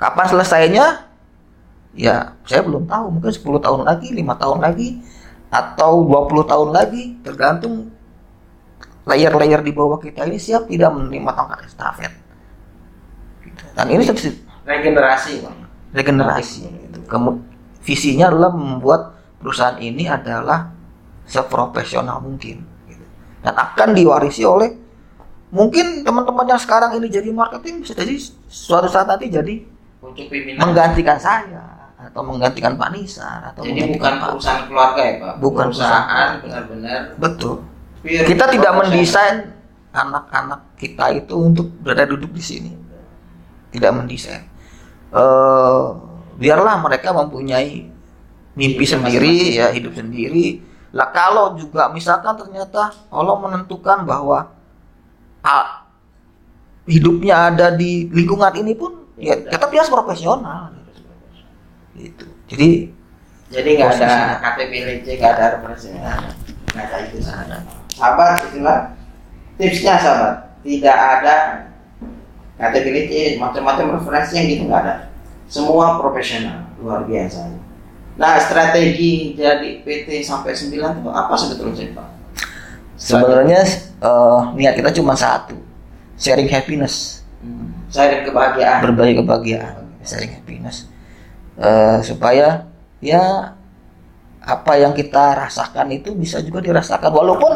kapan 0.00 0.26
selesainya 0.26 0.86
ya 1.92 2.34
saya 2.42 2.64
belum 2.64 2.88
tahu 2.88 3.20
mungkin 3.20 3.30
10 3.30 3.44
tahun 3.60 3.80
lagi 3.84 4.08
lima 4.10 4.34
tahun 4.34 4.64
lagi 4.64 4.98
atau 5.52 6.02
20 6.02 6.50
tahun 6.50 6.68
lagi 6.74 7.20
tergantung 7.22 7.92
layer-layer 9.04 9.60
di 9.60 9.70
bawah 9.70 10.00
kita 10.00 10.24
ini 10.24 10.40
siap 10.40 10.66
tidak 10.66 10.90
menerima 10.90 11.30
tongkat 11.30 11.60
estafet 11.68 12.12
Gitu. 13.44 13.62
dan 13.76 13.86
ini 13.86 14.02
regenerasi 14.66 15.32
Pak. 15.46 15.54
regenerasi 15.94 16.64
gitu. 16.66 16.98
Kemu- 17.06 17.44
visinya 17.86 18.32
adalah 18.34 18.50
membuat 18.50 19.14
perusahaan 19.38 19.78
ini 19.78 20.10
adalah 20.10 20.73
seprofesional 21.24 22.20
mungkin 22.20 22.62
gitu. 22.86 23.04
dan 23.42 23.54
akan 23.56 23.96
diwarisi 23.96 24.44
oleh 24.44 24.70
mungkin 25.50 26.02
teman-teman 26.02 26.46
yang 26.50 26.60
sekarang 26.60 26.96
ini 26.98 27.06
jadi 27.08 27.30
marketing 27.30 27.82
bisa 27.82 27.94
jadi 27.96 28.14
suatu 28.46 28.88
saat 28.90 29.06
nanti 29.08 29.30
jadi 29.30 29.62
Untuk 30.04 30.28
pimpinan. 30.28 30.60
menggantikan 30.70 31.16
saya 31.16 31.64
atau 31.96 32.20
menggantikan 32.20 32.76
Pak 32.76 32.88
Nisar 32.92 33.40
atau 33.54 33.64
Jadi 33.64 33.96
bukan 33.96 34.12
Pak 34.20 34.28
perusahaan 34.36 34.62
keluarga 34.68 35.00
ya 35.00 35.14
Pak? 35.16 35.34
Bukan 35.40 35.64
perusahaan 35.72 36.28
benar-benar. 36.44 37.00
betul 37.16 37.54
kita 38.04 38.44
tidak 38.52 38.72
mendesain 38.76 39.36
anak-anak 39.94 40.60
kita 40.76 41.04
itu 41.16 41.32
untuk 41.32 41.72
berada 41.80 42.04
duduk 42.04 42.34
di 42.36 42.42
sini 42.44 42.72
tidak 43.72 43.96
mendesain 43.96 44.52
Eh, 45.14 45.84
biarlah 46.34 46.82
mereka 46.82 47.14
mempunyai 47.14 47.86
mimpi 48.58 48.82
sendiri 48.82 49.54
ya 49.62 49.70
hidup 49.70 49.94
sendiri 49.94 50.58
lah 50.94 51.10
kalau 51.10 51.58
juga 51.58 51.90
misalkan 51.90 52.38
ternyata 52.38 52.94
Allah 53.10 53.36
menentukan 53.42 54.06
bahwa 54.06 54.54
ah, 55.42 55.82
hidupnya 56.86 57.50
ada 57.50 57.74
di 57.74 58.06
lingkungan 58.14 58.54
ini 58.54 58.78
pun 58.78 59.02
ya 59.18 59.34
Ya, 59.34 59.58
kita 59.58 59.66
biasa 59.70 59.88
profesional 59.90 60.70
gitu 61.98 62.26
jadi 62.50 62.90
Jadi 63.54 63.70
nggak 63.78 63.90
ada. 64.02 64.42
KTP 64.42 64.72
LC, 64.82 65.06
nggak 65.20 65.32
ada 65.38 65.44
referensi, 65.54 65.86
nggak 65.94 66.10
ada. 66.74 66.96
Itu 67.06 67.22
sana. 67.22 67.62
Sahabat, 67.94 68.50
itulah 68.50 68.78
tipsnya 69.54 69.94
sahabat. 69.94 70.58
Tidak 70.66 70.96
ada 70.96 71.34
KTP 72.58 72.84
LC, 73.06 73.12
macam-macam 73.38 74.00
referensi 74.00 74.32
yang 74.34 74.46
gitu 74.50 74.62
nggak 74.66 74.82
ada. 74.82 74.94
Semua 75.46 76.02
profesional, 76.02 76.66
luar 76.82 77.06
biasa. 77.06 77.46
Nah, 78.14 78.38
strategi 78.38 79.34
jadi 79.34 79.82
PT 79.82 80.22
sampai 80.22 80.54
9 80.54 80.70
itu 80.70 81.10
apa 81.10 81.34
sebetulnya 81.34 81.74
sih, 81.74 81.90
Pak? 81.90 82.08
sebenarnya 82.94 83.60
eh, 83.98 84.40
niat 84.54 84.74
kita 84.74 84.90
cuma 84.92 85.14
satu 85.14 85.58
sharing 86.14 86.46
happiness 86.46 87.20
Hmm. 87.44 87.76
Sharing 87.86 88.24
kebahagiaan. 88.24 88.80
berbagi 88.80 89.14
kebahagiaan 89.18 89.84
sharing 90.00 90.32
happiness 90.32 90.88
Eh, 91.54 91.98
supaya 92.00 92.64
ya 92.98 93.52
apa 94.40 94.72
yang 94.74 94.90
kita 94.90 95.36
rasakan 95.36 95.92
itu 95.92 96.14
bisa 96.14 96.40
juga 96.40 96.58
dirasakan 96.58 97.10
walaupun 97.10 97.52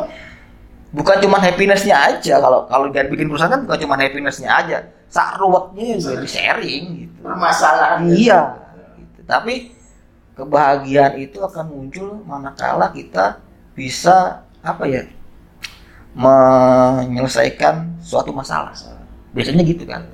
bukan 0.90 1.16
cuma 1.18 1.38
happinessnya 1.38 1.96
aja 1.96 2.36
kalau 2.36 2.64
kalau 2.64 2.86
dia 2.88 3.04
bikin 3.04 3.26
perusahaan 3.26 3.50
kan 3.50 3.64
bukan 3.64 3.78
cuma 3.78 3.96
happinessnya 3.96 4.50
aja 4.50 4.78
sak 5.06 5.36
ruwetnya 5.36 5.96
juga 5.96 6.20
di 6.20 6.28
sharing 6.28 6.84
gitu 6.98 7.16
Permasalahan. 7.20 7.98
iya 8.08 8.40
gitu. 8.94 9.20
tapi 9.24 9.72
kebahagiaan 10.38 11.18
itu 11.18 11.42
akan 11.42 11.66
muncul 11.66 12.22
manakala 12.22 12.94
kita 12.94 13.42
bisa 13.74 14.46
apa 14.62 14.86
ya 14.86 15.02
menyelesaikan 16.14 17.98
suatu 17.98 18.30
masalah. 18.30 18.70
Biasanya 19.34 19.66
gitu 19.66 19.82
kan? 19.82 20.06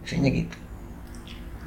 Biasanya 0.00 0.30
gitu. 0.32 0.56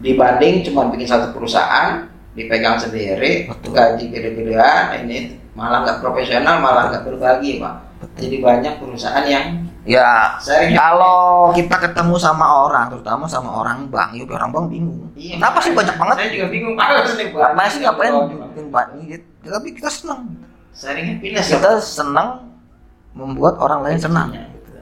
Dibanding 0.02 0.66
cuma 0.66 0.90
bikin 0.90 1.10
satu 1.10 1.34
perusahaan 1.34 2.06
dipegang 2.38 2.78
sendiri 2.78 3.50
Betul. 3.50 3.74
gaji 3.74 4.13
gede-gedean 4.13 4.94
ini 5.02 5.42
malah 5.58 5.82
nggak 5.82 6.06
profesional 6.06 6.62
malah 6.62 6.94
nggak 6.94 7.06
berbagi 7.06 7.58
pak. 7.58 7.76
Jadi 8.18 8.36
banyak 8.42 8.74
perusahaan 8.78 9.26
yang 9.26 9.66
ya 9.88 10.36
kalau 10.76 11.50
kita 11.56 11.76
ketemu 11.80 12.19
sama 12.19 12.67
orang 12.67 12.91
terutama 12.91 13.23
sama 13.23 13.63
orang 13.63 13.88
bank 13.88 14.19
ya 14.19 14.28
orang 14.28 14.52
bank 14.52 14.65
bingung. 14.67 15.08
Iya, 15.15 15.39
kenapa 15.39 15.63
sih 15.63 15.71
banyak 15.71 15.95
banget? 15.95 16.15
Saya 16.19 16.30
juga 16.36 16.47
bingung 16.52 16.76
nih 16.76 17.28
pak. 17.32 17.39
Ngapain 17.39 17.69
sih 17.71 17.80
ngapain 17.82 18.13
bikin 18.28 18.65
bank 18.67 18.88
gitu 19.08 19.47
tapi 19.47 19.67
kita 19.71 19.89
senang. 19.89 20.21
Sharing 20.76 21.08
happiness 21.15 21.47
kita 21.47 21.71
senang 21.80 22.52
membuat 23.15 23.58
orang 23.63 23.88
lain 23.88 23.97
senang. 23.97 24.30
Gitu. 24.36 24.78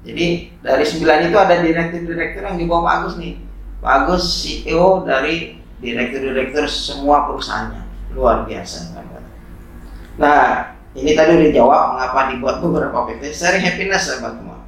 jadi 0.00 0.26
dari 0.64 0.84
sembilan 0.84 1.18
itu 1.28 1.36
ada 1.38 1.54
direktur-direktur 1.60 2.42
yang 2.44 2.56
di 2.56 2.64
bawah 2.66 2.82
Pak 2.88 2.94
Agus 2.98 3.14
nih. 3.20 3.34
Pak 3.80 3.92
Agus 3.94 4.24
CEO 4.42 5.06
dari 5.06 5.56
direktur-direktur 5.80 6.66
semua 6.68 7.30
perusahaannya. 7.30 8.12
Luar 8.12 8.42
biasa 8.44 9.00
nah 10.20 10.76
ini 10.92 11.14
tadi 11.14 11.30
udah 11.32 11.50
jawab 11.52 11.80
mengapa 11.94 12.20
dibuat 12.28 12.56
beberapa 12.58 12.98
PT 13.06 13.22
sharing 13.30 13.62
happiness 13.62 14.06
sahabat 14.06 14.34
semua. 14.34 14.58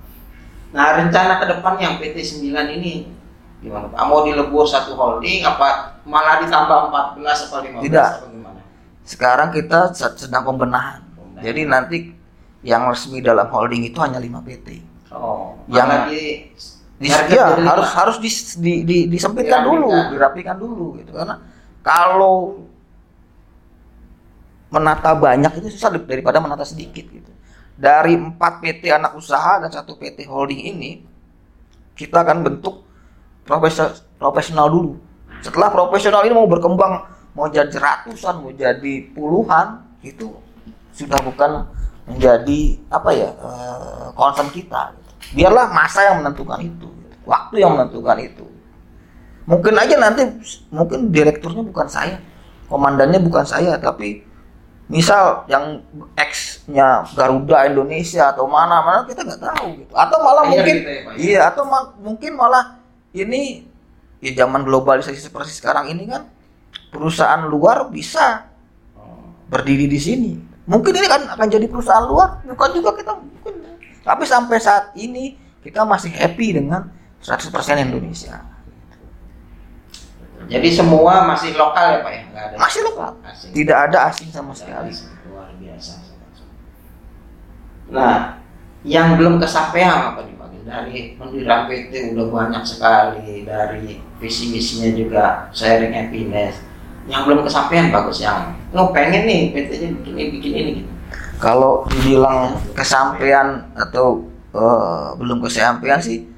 Nah 0.70 0.86
rencana 0.96 1.36
ke 1.36 1.46
depan 1.48 1.74
yang 1.76 1.94
PT 1.96 2.16
9 2.40 2.48
ini 2.72 3.10
gimana? 3.58 3.90
Pak? 3.90 3.98
Mau 4.02 4.22
dilebur 4.22 4.64
satu 4.64 4.94
holding 4.94 5.42
apa 5.42 5.98
malah 6.02 6.40
ditambah 6.40 6.78
14 7.18 7.46
atau 7.46 7.58
15 7.60 7.82
Tidak. 7.82 8.08
apa 8.14 8.26
gimana? 8.28 8.60
Sekarang 9.02 9.48
kita 9.50 9.90
se- 9.90 10.16
sedang 10.16 10.42
pembenahan. 10.42 11.02
Jadi 11.38 11.66
nanti 11.66 11.98
yang 12.62 12.86
resmi 12.86 13.18
dalam 13.18 13.50
holding 13.50 13.82
itu 13.82 13.98
hanya 13.98 14.16
5 14.16 14.38
PT 14.40 14.68
oh 15.10 15.58
Yang- 15.66 15.90
malah 15.90 16.06
di 16.06 16.22
ya, 17.02 17.50
harus 17.58 17.88
harus 17.92 18.16
di, 18.16 18.30
di, 18.56 18.72
di- 18.86 19.06
disempitkan 19.10 19.66
dulu, 19.66 19.90
Dirapikan. 19.90 20.12
dirapikan 20.14 20.56
dulu 20.56 20.86
gitu. 20.96 21.10
Karena 21.12 21.34
kalau 21.82 22.62
menata 24.72 25.12
banyak 25.12 25.60
itu 25.60 25.68
susah 25.76 25.92
daripada 26.00 26.40
menata 26.40 26.64
sedikit 26.64 27.04
gitu. 27.04 27.28
Dari 27.76 28.16
4 28.16 28.40
PT 28.40 28.88
anak 28.88 29.12
usaha 29.20 29.60
dan 29.60 29.68
satu 29.68 30.00
PT 30.00 30.24
holding 30.24 30.60
ini 30.72 31.04
kita 31.92 32.24
akan 32.24 32.40
bentuk 32.40 32.80
profesional 34.16 34.72
dulu. 34.72 34.96
Setelah 35.44 35.68
profesional 35.68 36.24
ini 36.24 36.32
mau 36.32 36.48
berkembang 36.48 37.04
mau 37.36 37.48
jadi 37.52 37.72
ratusan, 37.72 38.40
mau 38.40 38.52
jadi 38.52 39.12
puluhan 39.12 39.84
itu 40.00 40.32
sudah 40.96 41.20
bukan 41.20 41.68
menjadi 42.08 42.80
apa 42.88 43.10
ya 43.12 43.30
eh, 43.32 44.06
concern 44.16 44.48
kita. 44.48 44.96
gitu. 44.96 45.10
Biarlah 45.36 45.68
masa 45.72 46.12
yang 46.12 46.24
menentukan 46.24 46.60
itu, 46.60 46.88
waktu 47.28 47.60
yang 47.60 47.76
menentukan 47.76 48.16
itu. 48.20 48.46
Mungkin 49.42 49.74
aja 49.74 49.96
nanti 49.98 50.22
mungkin 50.70 51.10
direkturnya 51.10 51.66
bukan 51.66 51.88
saya, 51.90 52.20
komandannya 52.70 53.18
bukan 53.20 53.42
saya, 53.42 53.74
tapi 53.80 54.22
misal 54.86 55.46
yang 55.46 55.80
X-nya 56.14 57.06
Garuda 57.14 57.64
Indonesia 57.64 58.30
atau 58.30 58.44
mana 58.46 58.82
mana 58.82 59.02
kita 59.04 59.22
nggak 59.22 59.40
tahu 59.40 59.66
gitu. 59.78 59.92
Atau 59.94 60.18
malah 60.20 60.44
Iya, 60.44 60.50
mungkin 60.52 60.74
gitu 60.78 60.90
ya, 60.90 61.00
Pak, 61.02 61.12
ya. 61.12 61.18
iya 61.18 61.40
atau 61.48 61.62
ma- 61.64 61.92
mungkin 61.98 62.32
malah 62.34 62.64
ini 63.12 63.66
ya 64.18 64.44
zaman 64.44 64.62
globalisasi 64.62 65.18
seperti 65.18 65.50
sekarang 65.50 65.90
ini 65.90 66.06
kan 66.06 66.28
perusahaan 66.92 67.42
luar 67.44 67.88
bisa 67.88 68.46
berdiri 69.48 69.88
di 69.88 69.98
sini. 69.98 70.32
Mungkin 70.62 70.94
ini 70.94 71.08
kan 71.10 71.26
akan 71.26 71.46
jadi 71.50 71.66
perusahaan 71.66 72.06
luar, 72.06 72.38
bukan 72.46 72.70
juga 72.70 72.94
kita 72.94 73.12
mungkin. 73.18 73.54
Tapi 74.02 74.24
sampai 74.24 74.58
saat 74.58 74.94
ini 74.94 75.34
kita 75.60 75.82
masih 75.82 76.10
happy 76.10 76.54
dengan 76.54 76.86
100% 77.18 77.50
Indonesia. 77.78 78.38
Jadi 80.48 80.68
semua 80.70 81.26
masih 81.26 81.54
lokal 81.54 81.86
ya 81.94 81.98
Pak 82.02 82.12
ya? 82.12 82.22
Nggak 82.30 82.44
ada 82.44 82.56
Masih 82.58 82.80
lokal. 82.86 83.10
asing. 83.26 83.50
Tidak 83.54 83.78
ada 83.78 83.98
asing 84.10 84.28
sama 84.30 84.52
sekali. 84.52 84.90
Luar 85.28 85.50
biasa. 85.56 85.92
Nah, 87.92 88.40
yang 88.82 89.20
belum 89.20 89.36
kesampaian 89.38 90.12
apa 90.12 90.24
nih 90.24 90.34
Pak? 90.36 90.48
Dari 90.62 90.98
pendirian 91.18 91.66
PT 91.66 91.92
udah 92.14 92.26
banyak 92.30 92.62
sekali, 92.64 93.42
dari 93.44 93.98
visi 94.16 94.54
misinya 94.54 94.90
juga 94.94 95.24
sharing 95.50 95.92
happiness. 95.92 96.62
Yang 97.10 97.22
belum 97.26 97.40
kesampaian 97.42 97.90
bagus 97.90 98.22
yang 98.22 98.54
lo 98.70 98.94
pengen 98.94 99.26
nih 99.26 99.50
PT-nya 99.50 99.88
bikin 99.98 100.14
ini 100.14 100.30
bikin 100.38 100.52
ini 100.54 100.70
gitu. 100.80 100.90
Kalau 101.42 101.82
dibilang 101.90 102.54
kesampaian 102.78 103.66
atau 103.74 104.22
eh, 104.54 105.08
belum 105.18 105.42
kesampaian 105.42 105.98
sih, 105.98 106.30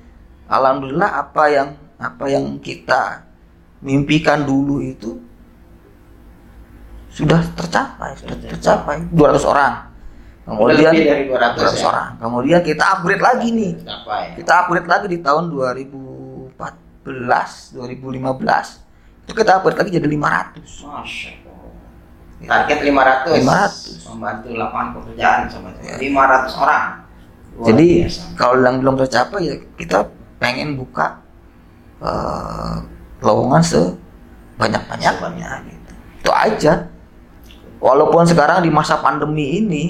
alhamdulillah 0.49 1.21
apa 1.21 1.45
yang 1.53 1.69
apa 2.01 2.25
yang 2.33 2.57
kita 2.65 3.24
mimpikan 3.85 4.43
dulu 4.43 4.81
itu 4.81 5.21
sudah 7.13 7.39
tercapai, 7.55 8.17
sudah 8.19 8.35
tercapai 8.41 9.05
200 9.13 9.45
orang. 9.45 9.75
Kemudian 10.45 10.93
lebih 10.93 11.09
dari 11.09 11.25
200, 11.31 11.57
200 11.57 11.79
ya? 11.79 11.85
orang. 11.89 12.09
Kemudian 12.19 12.61
kita 12.61 12.85
upgrade 12.99 13.23
lagi 13.23 13.49
nih. 13.49 13.73
Apa 13.87 14.13
ya? 14.19 14.33
Kita 14.37 14.53
upgrade 14.61 14.89
lagi 14.89 15.07
di 15.09 15.19
tahun 15.23 15.45
2014, 15.49 16.53
2015. 17.73 19.25
Itu 19.25 19.33
kita 19.33 19.57
upgrade 19.57 19.79
lagi 19.79 19.91
jadi 19.95 20.05
500. 20.05 20.85
Masya 20.85 21.31
Allah. 21.49 21.73
Target 22.45 22.79
500. 22.85 23.41
500. 23.41 24.11
Membantu 24.13 24.49
lapangan 24.53 24.89
pekerjaan 25.01 25.41
sama 25.49 25.69
Ya. 25.81 25.97
500 25.97 26.61
orang. 26.61 26.85
Luar 27.55 27.67
Jadi 27.71 27.89
biasa. 28.03 28.23
kalau 28.35 28.57
yang 28.59 28.77
belum 28.83 28.95
tercapai 28.99 29.41
ya 29.47 29.55
kita 29.79 29.99
pengen 30.37 30.75
buka 30.75 31.23
eh, 32.03 32.75
lowongan 33.25 33.63
sebanyak-banyaknya 33.65 35.51
gitu. 35.67 35.93
Itu 36.21 36.31
aja. 36.31 36.73
Walaupun 37.81 38.25
sekarang 38.25 38.65
di 38.65 38.71
masa 38.73 39.01
pandemi 39.01 39.61
ini 39.61 39.85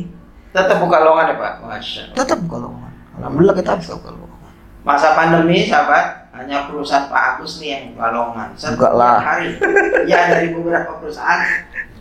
tetap 0.51 0.79
buka 0.79 1.03
lowongan 1.03 1.35
ya 1.35 1.37
Pak. 1.39 1.53
Masya 1.67 2.03
tetap 2.15 2.39
buka 2.47 2.63
lowongan. 2.63 2.93
Alhamdulillah 3.19 3.57
kita 3.59 3.73
bisa 3.79 3.93
buka 3.99 4.11
lowongan. 4.15 4.53
Masa 4.85 5.09
pandemi 5.15 5.67
sahabat 5.67 6.31
hanya 6.35 6.67
perusahaan 6.67 7.07
Pak 7.07 7.23
Agus 7.39 7.63
nih 7.63 7.69
yang 7.75 7.83
buka 7.95 8.07
lowongan. 8.11 8.49
Setiap 8.55 8.95
lah. 8.95 9.19
hari. 9.23 9.55
Ya 10.11 10.31
dari 10.31 10.51
beberapa 10.51 10.99
perusahaan. 10.99 11.43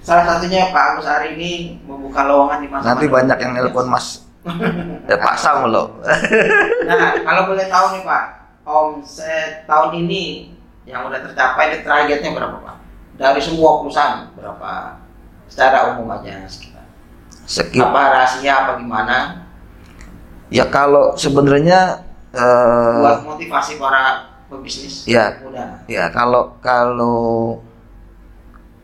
Salah 0.04 0.26
satunya 0.28 0.70
Pak 0.70 0.84
Agus 0.98 1.06
hari 1.08 1.38
ini 1.38 1.52
membuka 1.86 2.26
lowongan 2.26 2.62
di 2.62 2.68
masa 2.70 2.94
Nanti 2.94 3.06
pandemi. 3.10 3.16
banyak 3.18 3.38
yang 3.42 3.52
nelpon 3.58 3.88
Mas 3.90 4.08
Terpaksa 5.08 5.64
mulu. 5.64 6.04
Nah, 6.84 7.16
kalau 7.24 7.48
boleh 7.48 7.64
tahu 7.72 7.86
nih 7.96 8.04
Pak, 8.04 8.24
omset 8.68 9.64
tahun 9.64 10.04
ini 10.04 10.52
yang 10.84 11.08
udah 11.08 11.20
tercapai 11.22 11.80
targetnya 11.80 12.32
berapa 12.32 12.58
Pak? 12.60 12.76
Dari 13.16 13.40
semua 13.40 13.80
perusahaan 13.80 14.28
berapa? 14.34 15.00
Secara 15.48 15.94
umum 15.94 16.10
aja 16.10 16.44
sekitar. 16.46 16.84
Sekitar 17.44 17.92
Apa 17.92 18.02
rahasia 18.12 18.54
apa 18.58 18.72
gimana? 18.78 19.18
ya 20.50 20.70
kalau 20.70 21.18
sebenarnya 21.18 22.06
eh, 22.30 23.02
Buat 23.02 23.26
motivasi 23.26 23.82
para 23.82 24.30
pebisnis 24.48 25.10
Ya. 25.10 25.42
muda. 25.42 25.82
ya 25.90 26.14
kalau 26.14 26.54
kalau 26.62 27.58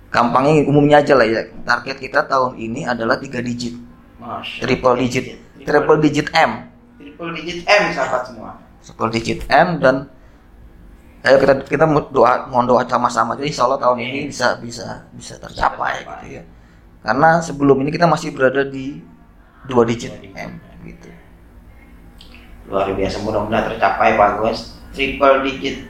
gampangnya 0.10 0.66
umumnya 0.66 0.98
aja 0.98 1.14
lah 1.14 1.30
ya 1.30 1.46
target 1.62 2.02
kita 2.02 2.26
tahun 2.26 2.58
ini 2.58 2.90
adalah 2.90 3.22
tiga 3.22 3.38
digit 3.38 3.78
Masya 4.18 4.66
triple 4.66 4.98
digit 4.98 5.26
triple 5.62 6.00
digit 6.02 6.28
M 6.34 6.52
triple 6.98 7.30
digit 7.38 7.62
M 7.70 7.84
sahabat 7.94 8.22
semua. 8.26 8.52
triple 8.82 9.10
digit 9.14 9.40
M 9.46 9.78
dan 9.78 10.10
ayo 11.20 11.36
kita 11.42 11.54
kita 11.68 11.84
mau 11.84 12.00
doa 12.08 12.48
mohon 12.48 12.64
doa 12.64 12.84
sama-sama 12.88 13.36
jadi 13.36 13.52
insya 13.52 13.68
Allah 13.68 13.80
tahun 13.82 14.00
ini 14.00 14.32
bisa 14.32 14.56
bisa 14.64 15.04
bisa 15.12 15.36
tercapai 15.36 16.08
gitu 16.08 16.40
ya 16.40 16.44
karena 17.04 17.44
sebelum 17.44 17.84
ini 17.84 17.92
kita 17.92 18.08
masih 18.08 18.32
berada 18.32 18.64
di 18.64 19.04
dua 19.68 19.84
digit 19.84 20.16
M 20.16 20.60
gitu 20.88 21.10
Luar 22.70 22.86
biasa 22.94 23.26
mudah-mudahan 23.26 23.66
tercapai 23.74 24.14
Pak 24.14 24.32
Gus. 24.40 24.78
Triple 24.94 25.42
digit 25.42 25.90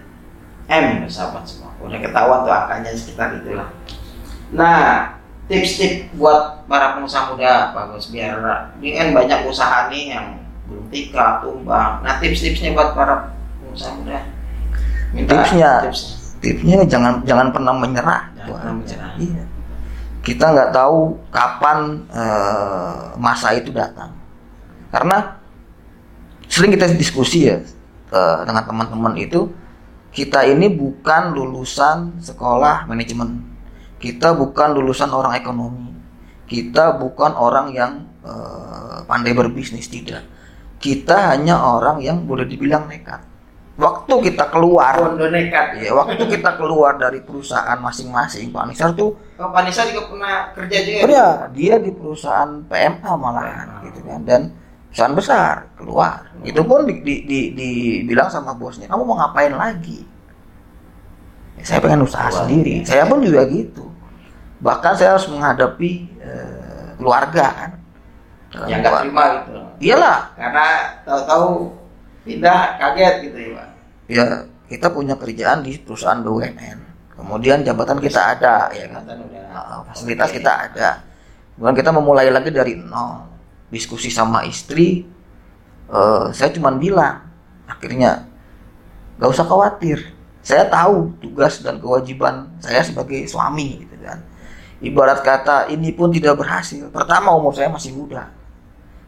M 0.71 1.03
sahabat 1.11 1.43
semua. 1.43 1.75
Udah 1.83 1.99
ketahuan 1.99 2.47
tuh 2.47 2.55
angkanya 2.55 2.95
sekitar 2.95 3.35
itulah. 3.35 3.67
Nah, 4.55 5.19
tips-tips 5.51 6.15
buat 6.15 6.63
para 6.71 6.95
pengusaha 6.95 7.35
muda 7.35 7.75
Pak 7.75 7.83
Gus 7.93 8.15
biar 8.15 8.39
ini 8.79 8.95
kan 8.95 9.11
banyak 9.11 9.39
usaha 9.43 9.91
nih 9.91 10.15
yang 10.15 10.39
belum 10.71 10.87
tika, 10.87 11.43
tumbang. 11.43 11.99
Nah, 11.99 12.15
tips-tipsnya 12.23 12.71
buat 12.71 12.95
para 12.95 13.35
pengusaha 13.59 13.99
muda. 13.99 14.19
Tipsnya? 15.13 15.89
tipsnya. 15.89 16.17
tipsnya 16.39 16.77
jangan 16.85 17.13
jangan 17.25 17.47
pernah 17.49 17.73
menyerah. 17.73 18.21
Jangan 18.37 18.53
pernah 18.53 18.73
menyerah. 18.77 19.11
iya. 19.17 19.43
Kita 20.19 20.45
nggak 20.51 20.71
tahu 20.75 21.17
kapan 21.33 21.77
eh, 22.13 23.01
masa 23.17 23.55
itu 23.57 23.73
datang. 23.73 24.13
Karena 24.93 25.39
sering 26.45 26.73
kita 26.75 26.91
diskusi 26.93 27.49
ya 27.49 27.57
eh, 28.13 28.39
dengan 28.45 28.63
teman-teman 28.65 29.13
itu 29.17 29.49
kita 30.09 30.45
ini 30.45 30.69
bukan 30.69 31.33
lulusan 31.33 32.21
sekolah 32.21 32.85
manajemen. 32.85 33.45
Kita 33.99 34.31
bukan 34.37 34.77
lulusan 34.77 35.09
orang 35.11 35.35
ekonomi. 35.35 35.91
Kita 36.45 36.97
bukan 37.01 37.33
orang 37.33 37.73
yang 37.73 37.91
eh, 38.21 38.97
pandai 39.09 39.33
berbisnis 39.33 39.89
tidak. 39.89 40.21
Kita 40.79 41.35
hanya 41.35 41.59
orang 41.59 41.99
yang 41.99 42.23
boleh 42.23 42.47
dibilang 42.47 42.87
nekat 42.87 43.28
waktu 43.79 44.13
kita 44.27 44.51
keluar 44.51 44.93
Bondo 44.99 45.31
nekat. 45.31 45.79
Ya, 45.79 45.95
waktu 45.95 46.19
kita 46.27 46.59
keluar 46.59 46.99
dari 46.99 47.23
perusahaan 47.23 47.79
masing-masing, 47.79 48.51
Pak 48.51 48.63
Nisar 48.67 48.91
tuh 48.93 49.15
Oh, 49.39 49.47
Pak 49.55 49.63
Nisa 49.63 49.87
juga 49.87 50.11
pernah 50.11 50.51
kerja 50.51 50.77
juga. 50.83 50.99
kerja, 51.07 51.25
dia 51.55 51.75
di 51.79 51.95
perusahaan 51.95 52.59
PMA 52.67 53.11
malahan 53.15 53.67
gitu 53.87 54.03
kan 54.03 54.19
dan 54.27 54.41
perusahaan 54.91 55.15
besar 55.15 55.53
keluar. 55.79 56.27
Itu 56.43 56.59
pun 56.67 56.83
di, 56.83 56.99
di, 56.99 57.15
di, 57.23 57.39
dibilang 57.55 58.27
sama 58.27 58.51
bosnya, 58.51 58.91
kamu 58.91 59.07
mau 59.07 59.15
ngapain 59.15 59.55
lagi? 59.55 60.03
Ya, 61.55 61.63
saya 61.63 61.79
pengen 61.79 62.03
usaha 62.03 62.27
Wah. 62.27 62.35
sendiri. 62.43 62.83
Saya 62.83 63.07
pun 63.07 63.23
juga 63.23 63.47
gitu. 63.47 63.87
Bahkan 64.59 64.91
saya 64.99 65.15
harus 65.15 65.27
menghadapi 65.31 65.91
eh, 66.19 66.87
keluarga 66.99 67.45
kan. 67.55 67.71
Yang 68.67 68.79
nggak 68.83 68.93
terima 69.07 69.23
gitu. 69.47 69.59
Iyalah, 69.79 70.19
Karena 70.35 70.67
tahu-tahu 71.07 71.47
pindah 72.27 72.75
kaget 72.75 73.13
gitu 73.31 73.37
ya 73.39 73.49
Pak. 73.55 73.68
Ya 74.09 74.49
kita 74.65 74.89
punya 74.89 75.13
kerjaan 75.15 75.61
di 75.61 75.77
perusahaan 75.77 76.19
BUMN. 76.19 76.89
Kemudian 77.13 77.61
jabatan 77.61 77.99
kita 78.01 78.37
ada, 78.37 78.71
ya 78.73 78.89
kan. 78.89 79.03
Nah, 79.05 79.83
fasilitas 79.91 80.31
kita 80.33 80.51
ada. 80.71 81.03
Kemudian 81.53 81.75
kita 81.75 81.91
memulai 81.91 82.31
lagi 82.31 82.49
dari 82.49 82.79
nol. 82.79 83.27
Diskusi 83.69 84.09
sama 84.09 84.47
istri, 84.49 85.05
eh, 85.91 86.25
saya 86.33 86.49
cuma 86.55 86.73
bilang, 86.73 87.21
akhirnya 87.69 88.25
gak 89.19 89.29
usah 89.29 89.45
khawatir. 89.45 89.99
Saya 90.39 90.65
tahu 90.71 91.13
tugas 91.19 91.59
dan 91.61 91.77
kewajiban 91.77 92.49
saya 92.63 92.81
sebagai 92.81 93.27
suami, 93.27 93.83
gitu 93.83 93.99
kan. 94.01 94.23
Ibarat 94.79 95.19
kata 95.21 95.67
ini 95.69 95.91
pun 95.91 96.09
tidak 96.09 96.39
berhasil. 96.39 96.87
Pertama 96.87 97.35
umur 97.35 97.51
saya 97.51 97.67
masih 97.67 97.91
muda. 97.93 98.31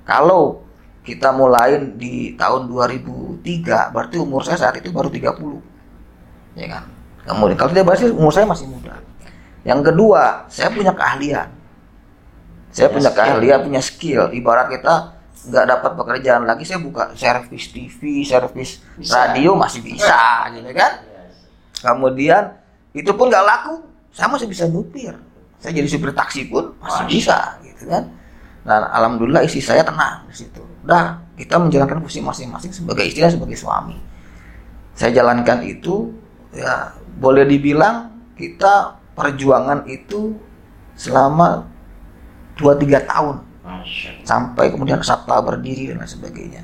Kalau 0.03 0.67
kita 1.01 1.33
mulai 1.33 1.81
di 1.97 2.37
tahun 2.37 2.69
2003, 2.69 3.89
berarti 3.89 4.15
umur 4.21 4.45
saya 4.45 4.57
saat 4.57 4.77
itu 4.77 4.93
baru 4.93 5.09
30. 5.09 6.57
Ya 6.57 6.67
kan? 6.69 6.83
Kemudian 7.25 7.57
kalau 7.57 7.69
tidak 7.73 7.85
berhasil 7.89 8.09
umur 8.13 8.33
saya 8.33 8.45
masih 8.45 8.69
muda. 8.69 8.97
Yang 9.61 9.93
kedua, 9.93 10.45
saya 10.49 10.69
punya 10.73 10.93
keahlian. 10.93 11.49
Saya 12.71 12.87
Punya 12.87 12.93
punya 12.93 13.09
skill. 13.11 13.17
keahlian, 13.17 13.59
punya 13.65 13.81
skill. 13.83 14.23
Ibarat 14.31 14.67
kita 14.71 14.93
nggak 15.41 15.65
dapat 15.69 15.91
pekerjaan 15.97 16.43
lagi, 16.45 16.63
saya 16.65 16.79
buka 16.79 17.11
servis 17.17 17.73
TV, 17.73 18.21
servis 18.21 18.81
radio 19.09 19.57
masih 19.57 19.81
bisa, 19.81 20.45
gitu 20.53 20.69
kan? 20.71 21.01
Kemudian 21.81 22.61
itu 22.93 23.09
pun 23.17 23.25
nggak 23.27 23.45
laku, 23.45 23.81
saya 24.13 24.29
masih 24.29 24.45
bisa 24.45 24.69
nyupir. 24.69 25.17
Saya 25.61 25.77
jadi 25.77 25.89
supir 25.89 26.13
taksi 26.13 26.49
pun 26.49 26.73
masih 26.81 27.05
bisa, 27.09 27.57
gitu 27.65 27.89
kan? 27.89 28.09
Dan 28.61 28.81
alhamdulillah 28.93 29.41
istri 29.45 29.61
saya 29.61 29.81
tenang 29.81 30.25
di 30.29 30.35
situ. 30.45 30.61
Udah, 30.81 31.21
kita 31.37 31.61
menjalankan 31.61 32.01
fungsi 32.01 32.21
masing-masing 32.21 32.71
sebagai 32.73 33.05
istri 33.05 33.21
dan 33.21 33.33
sebagai 33.33 33.57
suami. 33.57 33.97
Saya 34.97 35.13
jalankan 35.13 35.61
itu, 35.63 36.09
ya 36.51 36.91
boleh 37.17 37.45
dibilang 37.45 38.11
kita 38.33 38.97
perjuangan 39.13 39.85
itu 39.85 40.33
selama 40.97 41.69
2-3 42.57 43.05
tahun 43.05 43.35
sampai 44.25 44.73
kemudian 44.73 44.99
Sabta 45.05 45.37
berdiri 45.41 45.93
dan 45.93 46.01
lain 46.01 46.09
sebagainya. 46.09 46.61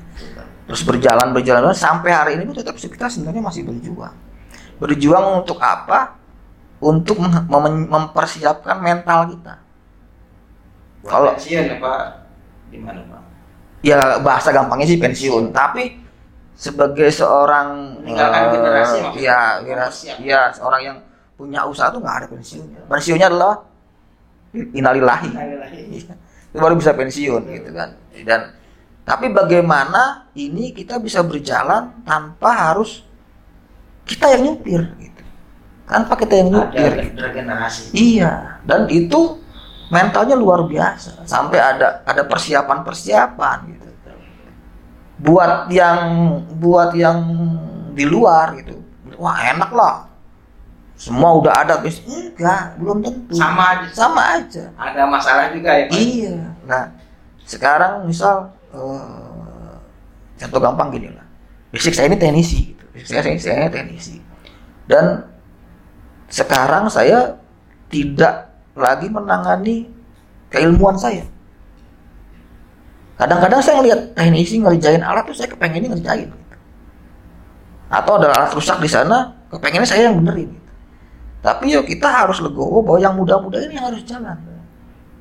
Terus 0.68 0.82
berjalan 0.84 1.32
berjalan 1.32 1.72
sampai 1.72 2.10
hari 2.12 2.30
ini 2.36 2.44
pun 2.44 2.52
tetap 2.58 2.76
kita 2.76 3.08
sebenarnya 3.08 3.40
masih 3.40 3.64
berjuang. 3.64 4.12
Berjuang 4.78 5.42
untuk 5.42 5.58
apa? 5.62 6.18
Untuk 6.78 7.18
mem- 7.18 7.48
mem- 7.48 7.88
mempersiapkan 7.90 8.78
mental 8.78 9.34
kita. 9.34 9.54
Kalau- 11.02 11.34
pensiun 11.34 11.64
ya 11.66 11.76
Pak. 11.80 12.02
Gimana 12.70 13.00
Pak? 13.08 13.22
Ya 13.78 14.18
bahasa 14.18 14.50
gampangnya 14.50 14.86
sih 14.86 14.98
pensiun, 14.98 15.54
tapi 15.54 16.02
sebagai 16.52 17.06
seorang 17.08 18.02
Meninggalkan 18.02 18.42
generasi 18.50 18.96
maksudnya. 18.98 19.22
ya 19.22 19.38
generasi 19.62 20.04
ya 20.18 20.40
seorang 20.50 20.80
yang 20.82 20.96
punya 21.38 21.62
usaha 21.62 21.86
tuh 21.88 22.02
nggak 22.02 22.16
ada 22.18 22.26
pensiunnya. 22.26 22.80
Pensiunnya 22.90 23.26
adalah 23.30 23.54
inalillahi. 24.52 25.28
Iya. 25.88 26.14
itu 26.48 26.58
baru 26.58 26.74
bisa 26.74 26.96
pensiun 26.96 27.44
gitu 27.44 27.70
kan 27.70 27.92
dan 28.24 28.56
tapi 29.04 29.28
bagaimana 29.28 30.24
ini 30.32 30.72
kita 30.72 30.96
bisa 30.96 31.20
berjalan 31.20 31.92
tanpa 32.02 32.72
harus 32.72 33.04
kita 34.08 34.32
yang 34.32 34.42
nyupir 34.48 34.80
gitu 34.96 35.22
tanpa 35.84 36.16
kita 36.16 36.34
yang 36.34 36.48
nyupir 36.48 36.88
Ada 36.88 37.04
gitu. 37.04 37.18
regenerasi. 37.20 37.82
iya 37.92 38.56
dan 38.64 38.88
itu 38.88 39.36
mentalnya 39.88 40.36
luar 40.36 40.68
biasa 40.68 41.24
sampai 41.24 41.58
ada 41.58 42.04
ada 42.04 42.22
persiapan 42.28 42.84
persiapan 42.84 43.58
gitu 43.72 43.88
buat 45.18 45.66
yang 45.72 45.98
buat 46.60 46.94
yang 46.94 47.18
di 47.96 48.04
luar 48.06 48.54
gitu 48.60 48.78
wah 49.18 49.34
enak 49.42 49.70
lah 49.74 50.08
semua 50.98 51.30
udah 51.38 51.62
ada 51.62 51.78
bis 51.78 52.02
enggak 52.06 52.74
belum 52.82 52.98
tentu 53.06 53.34
Sama 53.38 53.64
aja. 53.78 53.86
sama 53.94 54.22
aja 54.34 54.64
Ada 54.74 55.02
masalah 55.06 55.46
juga 55.54 55.70
ya 55.78 55.86
Pak. 55.86 55.94
Iya. 55.94 56.36
Nah, 56.66 56.84
sekarang 57.46 58.02
misal 58.02 58.50
eh, 58.74 59.74
contoh 60.42 60.58
gampang 60.58 60.90
gini 60.90 61.14
lah. 61.14 61.22
Basic 61.70 61.94
saya 61.94 62.10
ini 62.10 62.18
teknisi 62.18 62.74
gitu. 62.74 62.82
Basic 62.90 63.14
saya, 63.14 63.22
saya, 63.22 63.38
saya 63.38 63.70
teknisi. 63.70 64.18
Dan 64.90 65.22
sekarang 66.26 66.90
saya 66.90 67.38
tidak 67.94 68.47
lagi 68.78 69.06
menangani 69.10 69.90
keilmuan 70.48 70.96
saya. 70.96 71.26
Kadang-kadang 73.18 73.58
saya 73.58 73.82
ngelihat 73.82 74.00
teknisi 74.14 74.62
ngerjain 74.62 75.02
alat 75.02 75.26
tuh 75.26 75.34
saya 75.34 75.50
kepengennya 75.50 75.90
ngerjain. 75.90 76.30
Gitu. 76.30 76.36
Atau 77.90 78.20
ada 78.20 78.30
alat 78.30 78.54
rusak 78.54 78.78
di 78.78 78.86
sana, 78.86 79.34
kepengennya 79.50 79.88
saya 79.90 80.06
yang 80.06 80.22
benerin. 80.22 80.54
Tapi 81.42 81.74
yuk 81.74 81.86
kita 81.86 82.06
harus 82.06 82.38
legowo 82.38 82.82
bahwa 82.82 82.98
yang 82.98 83.14
muda-muda 83.18 83.58
ini 83.62 83.74
harus 83.74 84.02
jalan. 84.06 84.38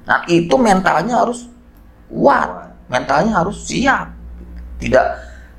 Nah 0.06 0.20
itu 0.30 0.56
mentalnya 0.58 1.26
harus 1.26 1.50
kuat, 2.10 2.74
mentalnya 2.90 3.38
harus 3.38 3.66
siap. 3.66 4.14
Tidak 4.78 5.06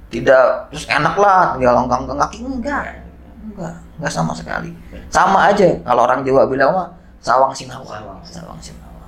tidak 0.09 0.73
terus 0.73 0.89
enak 0.89 1.15
lah 1.21 1.55
tinggal 1.55 1.85
longgang 1.85 2.09
kaki 2.09 2.41
enggak, 2.41 3.03
enggak, 3.45 3.75
enggak 4.01 4.13
sama 4.13 4.33
sekali. 4.35 4.73
Sama 5.11 5.53
aja 5.53 5.69
kalau 5.85 6.07
orang 6.09 6.25
Jawa 6.25 6.49
bilang 6.49 6.71
mah 6.75 6.89
sawang 7.29 7.53
sinawa, 7.53 7.85
Sawang. 7.85 8.19
sawang 8.25 8.57
sinawa. 8.59 9.05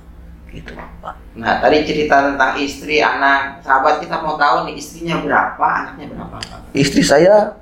gitu 0.47 0.75
Pak. 0.75 1.15
Nah, 1.33 1.57
tadi 1.57 1.81
cerita 1.81 2.27
tentang 2.27 2.53
istri, 2.55 2.99
anak, 2.99 3.63
sahabat 3.63 3.97
kita 3.97 4.19
mau 4.19 4.35
tahu 4.35 4.67
nih 4.67 4.75
istrinya 4.75 5.15
berapa, 5.17 5.63
anaknya 5.63 6.11
berapa? 6.11 6.37
Pak? 6.37 6.59
Istri 6.75 7.01
saya 7.01 7.55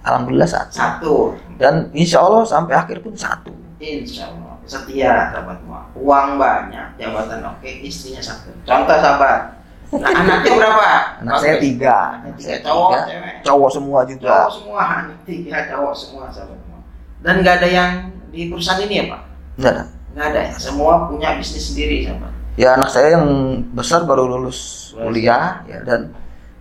alhamdulillah 0.00 0.46
satu 0.46 0.72
Satu. 0.72 1.14
dan 1.56 1.88
insya 1.92 2.20
Allah 2.20 2.44
sampai 2.44 2.76
akhir 2.76 3.00
pun 3.00 3.16
satu. 3.16 3.50
Insya 3.80 4.28
Allah 4.28 4.60
setia 4.68 5.32
sahabat 5.32 5.58
semua. 5.58 5.80
Uang 5.96 6.36
banyak, 6.36 7.00
jabatan 7.00 7.40
oke, 7.42 7.70
istrinya 7.80 8.20
satu. 8.20 8.52
Contoh 8.62 8.94
sahabat. 8.94 9.56
Nah, 9.88 10.12
anaknya 10.20 10.52
berapa? 10.54 10.88
Anak 11.24 11.36
saya 11.40 11.56
tiga, 11.56 11.96
Anak 12.20 12.20
anak 12.20 12.32
tiga 12.36 12.44
saya 12.44 12.58
cowok, 12.60 12.90
tiga. 12.92 13.00
cewek. 13.08 13.34
cowok 13.40 13.70
semua 13.72 13.98
juga. 14.04 14.28
Cowok 14.28 14.52
semua, 14.52 14.80
anak 14.84 15.18
tiga 15.24 15.56
cowok 15.66 15.94
semua 15.96 16.24
sahabat 16.28 16.58
semua. 16.60 16.80
Dan 17.24 17.34
nggak 17.40 17.54
ada 17.56 17.68
yang 17.72 17.90
di 18.28 18.52
perusahaan 18.52 18.84
ini 18.84 18.94
ya 18.94 19.04
Pak? 19.08 19.20
Enggak 19.58 19.72
ada. 19.74 19.84
Nggak 20.14 20.26
ada 20.32 20.40
ya. 20.40 20.54
Semua 20.56 20.92
punya 21.10 21.34
bisnis 21.34 21.74
sendiri 21.74 22.06
sahabat. 22.06 22.32
Ya 22.58 22.74
anak 22.74 22.90
saya 22.90 23.14
yang 23.18 23.26
besar 23.70 24.02
baru 24.02 24.26
lulus 24.26 24.90
kuliah 24.98 25.62
ya 25.66 25.78
dan 25.86 26.10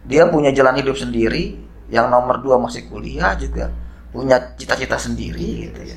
dia 0.05 0.29
punya 0.29 0.49
jalan 0.51 0.77
hidup 0.77 0.97
sendiri. 0.97 1.57
Yang 1.87 2.11
nomor 2.11 2.43
dua 2.43 2.59
masih 2.59 2.83
kuliah 2.91 3.31
juga 3.39 3.71
punya 4.11 4.35
cita-cita 4.59 4.99
sendiri 4.99 5.71
gitu 5.71 5.81
ya. 5.87 5.95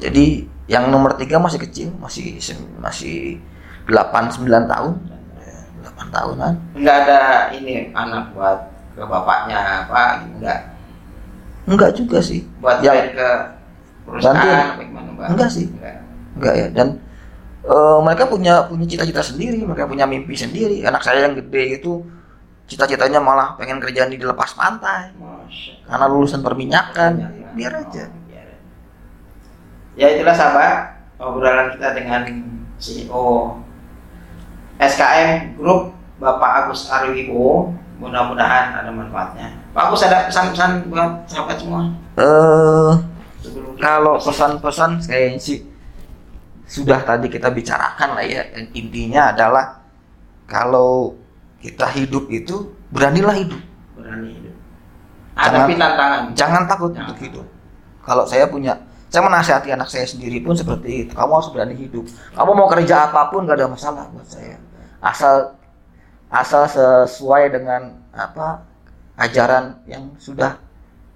Jadi 0.00 0.44
yang 0.68 0.92
nomor 0.92 1.16
tiga 1.16 1.40
masih 1.40 1.56
kecil, 1.60 1.88
masih 1.96 2.36
masih 2.80 3.40
8 3.88 4.28
9 4.30 4.44
tahun. 4.68 4.92
Ya, 5.40 5.56
8 5.88 6.14
tahunan. 6.14 6.52
Nggak 6.76 6.96
ada 7.08 7.20
ini 7.56 7.88
anak 7.96 8.30
buat 8.36 8.60
ke 8.92 9.02
bapaknya 9.02 9.88
apa? 9.88 10.20
Enggak. 10.24 10.60
Enggak 11.64 11.90
juga 11.96 12.18
sih. 12.20 12.44
Buat 12.60 12.84
Ya. 12.84 12.92
main 12.92 13.08
ke 13.16 13.28
perusahaan 14.10 14.90
Pak? 15.20 15.28
Enggak 15.36 15.50
sih. 15.52 15.66
Enggak. 15.68 15.96
Enggak 16.36 16.54
ya. 16.56 16.66
Dan 16.72 16.88
eh, 17.68 17.98
mereka 18.00 18.24
punya 18.26 18.64
punya 18.66 18.86
cita-cita 18.88 19.22
sendiri, 19.22 19.60
mereka 19.62 19.84
punya 19.84 20.08
mimpi 20.08 20.32
sendiri. 20.34 20.80
Anak 20.82 21.04
saya 21.04 21.28
yang 21.28 21.36
gede 21.36 21.80
itu 21.80 22.02
cita-citanya 22.70 23.18
malah 23.18 23.58
pengen 23.58 23.82
kerjaan 23.82 24.14
di 24.14 24.22
lepas 24.22 24.54
pantai 24.54 25.10
Masya 25.18 25.90
karena 25.90 26.06
lulusan 26.06 26.40
perminyakan. 26.40 27.12
Biar 27.58 27.72
aja. 27.82 28.04
Ya 29.98 30.06
itulah 30.16 30.32
sahabat 30.32 31.02
obrolan 31.18 31.74
kita 31.76 31.92
dengan 31.92 32.22
CEO 32.80 33.58
SKM 34.80 35.60
Group 35.60 35.92
Bapak 36.22 36.64
Agus 36.64 36.88
Arwibo. 36.88 37.74
Mudah-mudahan 38.00 38.80
ada 38.80 38.88
manfaatnya. 38.88 39.52
Pak 39.76 39.92
Agus 39.92 40.06
ada 40.08 40.24
pesan-pesan 40.24 40.88
buat 40.88 41.28
sahabat 41.28 41.60
semua 41.60 41.92
Eh 42.16 42.92
kita 42.96 43.09
kalau 43.80 44.20
pesan-pesan 44.20 45.00
saya 45.00 45.34
sih 45.40 45.64
sudah 46.70 47.02
tadi 47.02 47.26
kita 47.26 47.50
bicarakan 47.50 48.14
lah 48.14 48.24
ya. 48.24 48.46
Dan 48.54 48.70
intinya 48.76 49.34
adalah 49.34 49.82
kalau 50.46 51.18
kita 51.58 51.90
hidup 51.98 52.30
itu 52.30 52.70
beranilah 52.94 53.34
hidup. 53.34 53.60
Berani 53.98 54.30
hidup. 54.38 54.54
Hadapi 55.34 55.72
tantangan. 55.80 56.20
jangan 56.36 56.62
takut 56.68 56.92
Jangan. 56.92 57.02
untuk 57.08 57.18
hidup. 57.24 57.46
Kalau 58.04 58.24
saya 58.28 58.44
punya 58.46 58.76
saya 59.10 59.26
menasihati 59.26 59.74
anak 59.74 59.90
saya 59.90 60.06
sendiri 60.06 60.38
pun 60.38 60.54
seperti 60.54 61.08
itu. 61.08 61.12
Kamu 61.16 61.32
harus 61.34 61.50
berani 61.50 61.74
hidup. 61.74 62.06
Kamu 62.36 62.50
mau 62.54 62.70
kerja 62.70 63.10
apa 63.10 63.32
pun 63.32 63.42
gak 63.48 63.58
ada 63.58 63.66
masalah 63.66 64.06
buat 64.14 64.28
saya. 64.28 64.60
Asal 65.02 65.58
asal 66.30 66.70
sesuai 66.70 67.50
dengan 67.50 67.98
apa 68.14 68.62
ajaran 69.18 69.82
yang 69.90 70.14
sudah 70.22 70.54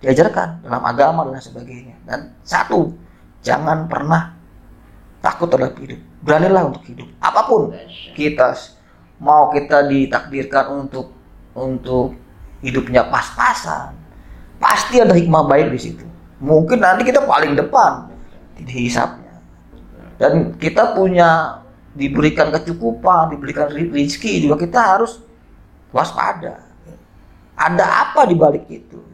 diajarkan 0.04 0.60
dalam 0.60 0.84
agama 0.84 1.24
dan 1.32 1.40
sebagainya. 1.40 1.96
Dan 2.04 2.36
satu 2.44 2.92
jangan 3.40 3.88
pernah 3.88 4.36
takut 5.24 5.48
terhadap 5.48 5.80
hidup. 5.80 6.00
Beranilah 6.20 6.68
untuk 6.68 6.84
hidup. 6.84 7.08
Apa 7.24 7.48
pun 7.48 7.72
kita 8.12 8.52
mau 9.16 9.48
kita 9.48 9.88
ditakdirkan 9.88 10.84
untuk 10.84 11.16
untuk 11.56 12.12
hidupnya 12.60 13.08
pas-pasan 13.08 13.96
pasti 14.60 15.00
ada 15.00 15.16
hikmah 15.16 15.48
baik 15.48 15.72
di 15.72 15.80
situ. 15.80 16.04
Mungkin 16.44 16.84
nanti 16.84 17.08
kita 17.08 17.24
paling 17.24 17.56
depan 17.56 18.12
di 18.60 18.88
hisapnya 18.88 19.40
dan 20.20 20.52
kita 20.60 20.92
punya 20.92 21.60
diberikan 21.94 22.50
kecukupan 22.50 23.32
diberikan 23.32 23.70
ri- 23.70 23.88
rezeki 23.88 24.44
juga 24.44 24.60
kita 24.60 24.80
harus 24.82 25.24
waspada. 25.94 26.60
Ada 27.54 27.86
apa 27.86 28.26
di 28.26 28.34
balik 28.34 28.66
itu 28.66 29.13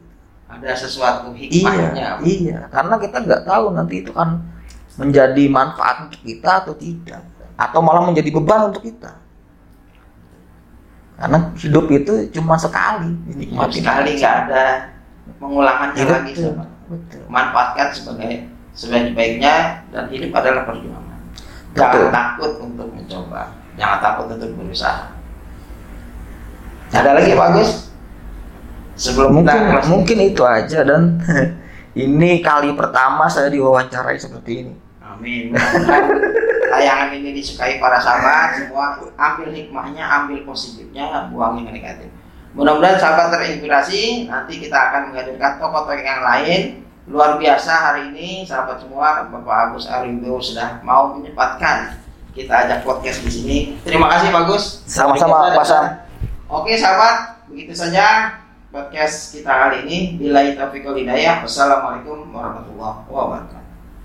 Ada 0.50 0.74
sesuatu 0.76 1.30
iya 1.32 1.46
hikmahnya. 1.46 2.08
iya 2.26 2.58
karena 2.68 2.94
kita 2.98 3.16
nggak 3.22 3.42
tahu 3.46 3.64
nanti 3.70 4.02
itu 4.02 4.10
kan 4.10 4.42
menjadi 4.98 5.44
manfaat 5.46 6.10
untuk 6.10 6.20
kita 6.20 6.50
atau 6.66 6.74
tidak 6.74 7.22
atau 7.54 7.78
malah 7.80 8.02
menjadi 8.02 8.28
beban 8.34 8.68
untuk 8.68 8.82
kita 8.82 9.14
karena 11.16 11.38
hidup 11.54 11.84
itu 11.88 12.12
cuma 12.32 12.56
sekali 12.56 13.12
dinikmati 13.28 13.78
sekali 13.78 14.10
nggak 14.16 14.34
ada 14.48 14.64
mengulangannya 15.38 16.00
Iya, 16.00 16.08
lagi 16.10 16.32
betul, 16.32 16.44
sama. 16.50 16.64
betul. 16.88 17.22
manfaatkan 17.28 17.88
sebagai 17.92 18.32
sebaik-baiknya 18.72 19.54
dan 19.90 20.04
hidup 20.08 20.30
adalah 20.32 20.62
perjuangan. 20.64 21.20
Jangan 21.70 21.90
Betul. 21.92 22.06
takut 22.10 22.52
untuk 22.60 22.88
mencoba, 22.90 23.42
jangan 23.76 23.98
takut 24.00 24.26
untuk 24.32 24.50
berusaha. 24.56 25.06
Ada 26.90 27.10
lagi 27.14 27.30
Pak 27.32 27.46
Agus? 27.46 27.70
Sebelum 29.00 29.40
mungkin 29.40 29.48
kita 29.48 29.64
closing. 29.64 29.88
mungkin 29.88 30.18
itu 30.20 30.42
aja 30.44 30.78
dan 30.84 31.02
ini 32.04 32.44
kali 32.44 32.76
pertama 32.76 33.24
saya 33.32 33.48
diwawancarai 33.48 34.20
seperti 34.20 34.52
ini 34.60 34.74
Amin. 35.20 35.52
Tayangan 36.72 37.12
ini 37.20 37.36
disukai 37.36 37.76
para 37.76 38.00
sahabat 38.00 38.56
semua. 38.56 38.96
Ambil 39.20 39.52
hikmahnya, 39.52 40.00
ambil 40.00 40.48
positifnya, 40.48 41.28
buang 41.28 41.60
yang 41.60 41.76
negatif. 41.76 42.08
Mudah-mudahan 42.56 42.96
sahabat 42.96 43.36
terinspirasi. 43.36 44.32
Nanti 44.32 44.56
kita 44.56 44.74
akan 44.78 45.12
menghadirkan 45.12 45.60
tokoh-tokoh 45.60 46.00
yang 46.00 46.24
lain 46.24 46.80
luar 47.10 47.36
biasa 47.42 47.90
hari 47.90 48.14
ini 48.14 48.46
sahabat 48.46 48.86
semua 48.86 49.26
Bapak 49.26 49.74
Agus 49.74 49.90
Arindo 49.90 50.38
sudah 50.38 50.78
mau 50.86 51.10
menyempatkan 51.18 51.98
kita 52.30 52.64
ajak 52.64 52.86
podcast 52.86 53.26
di 53.26 53.30
sini. 53.30 53.56
Terima 53.82 54.06
kasih 54.06 54.30
Pak 54.30 54.46
Agus. 54.46 54.64
Sama-sama, 54.86 55.50
Pak 55.50 55.66
Sam. 55.66 55.84
Oke 56.46 56.78
sahabat, 56.78 57.44
begitu 57.50 57.74
saja 57.74 58.38
podcast 58.70 59.34
kita 59.34 59.50
kali 59.50 59.76
ini. 59.86 59.98
Bila 60.16 60.46
taufiq 60.54 60.86
hidayah. 60.86 61.42
Wassalamualaikum 61.42 62.30
warahmatullahi 62.30 63.02
wabarakatuh. 63.10 63.59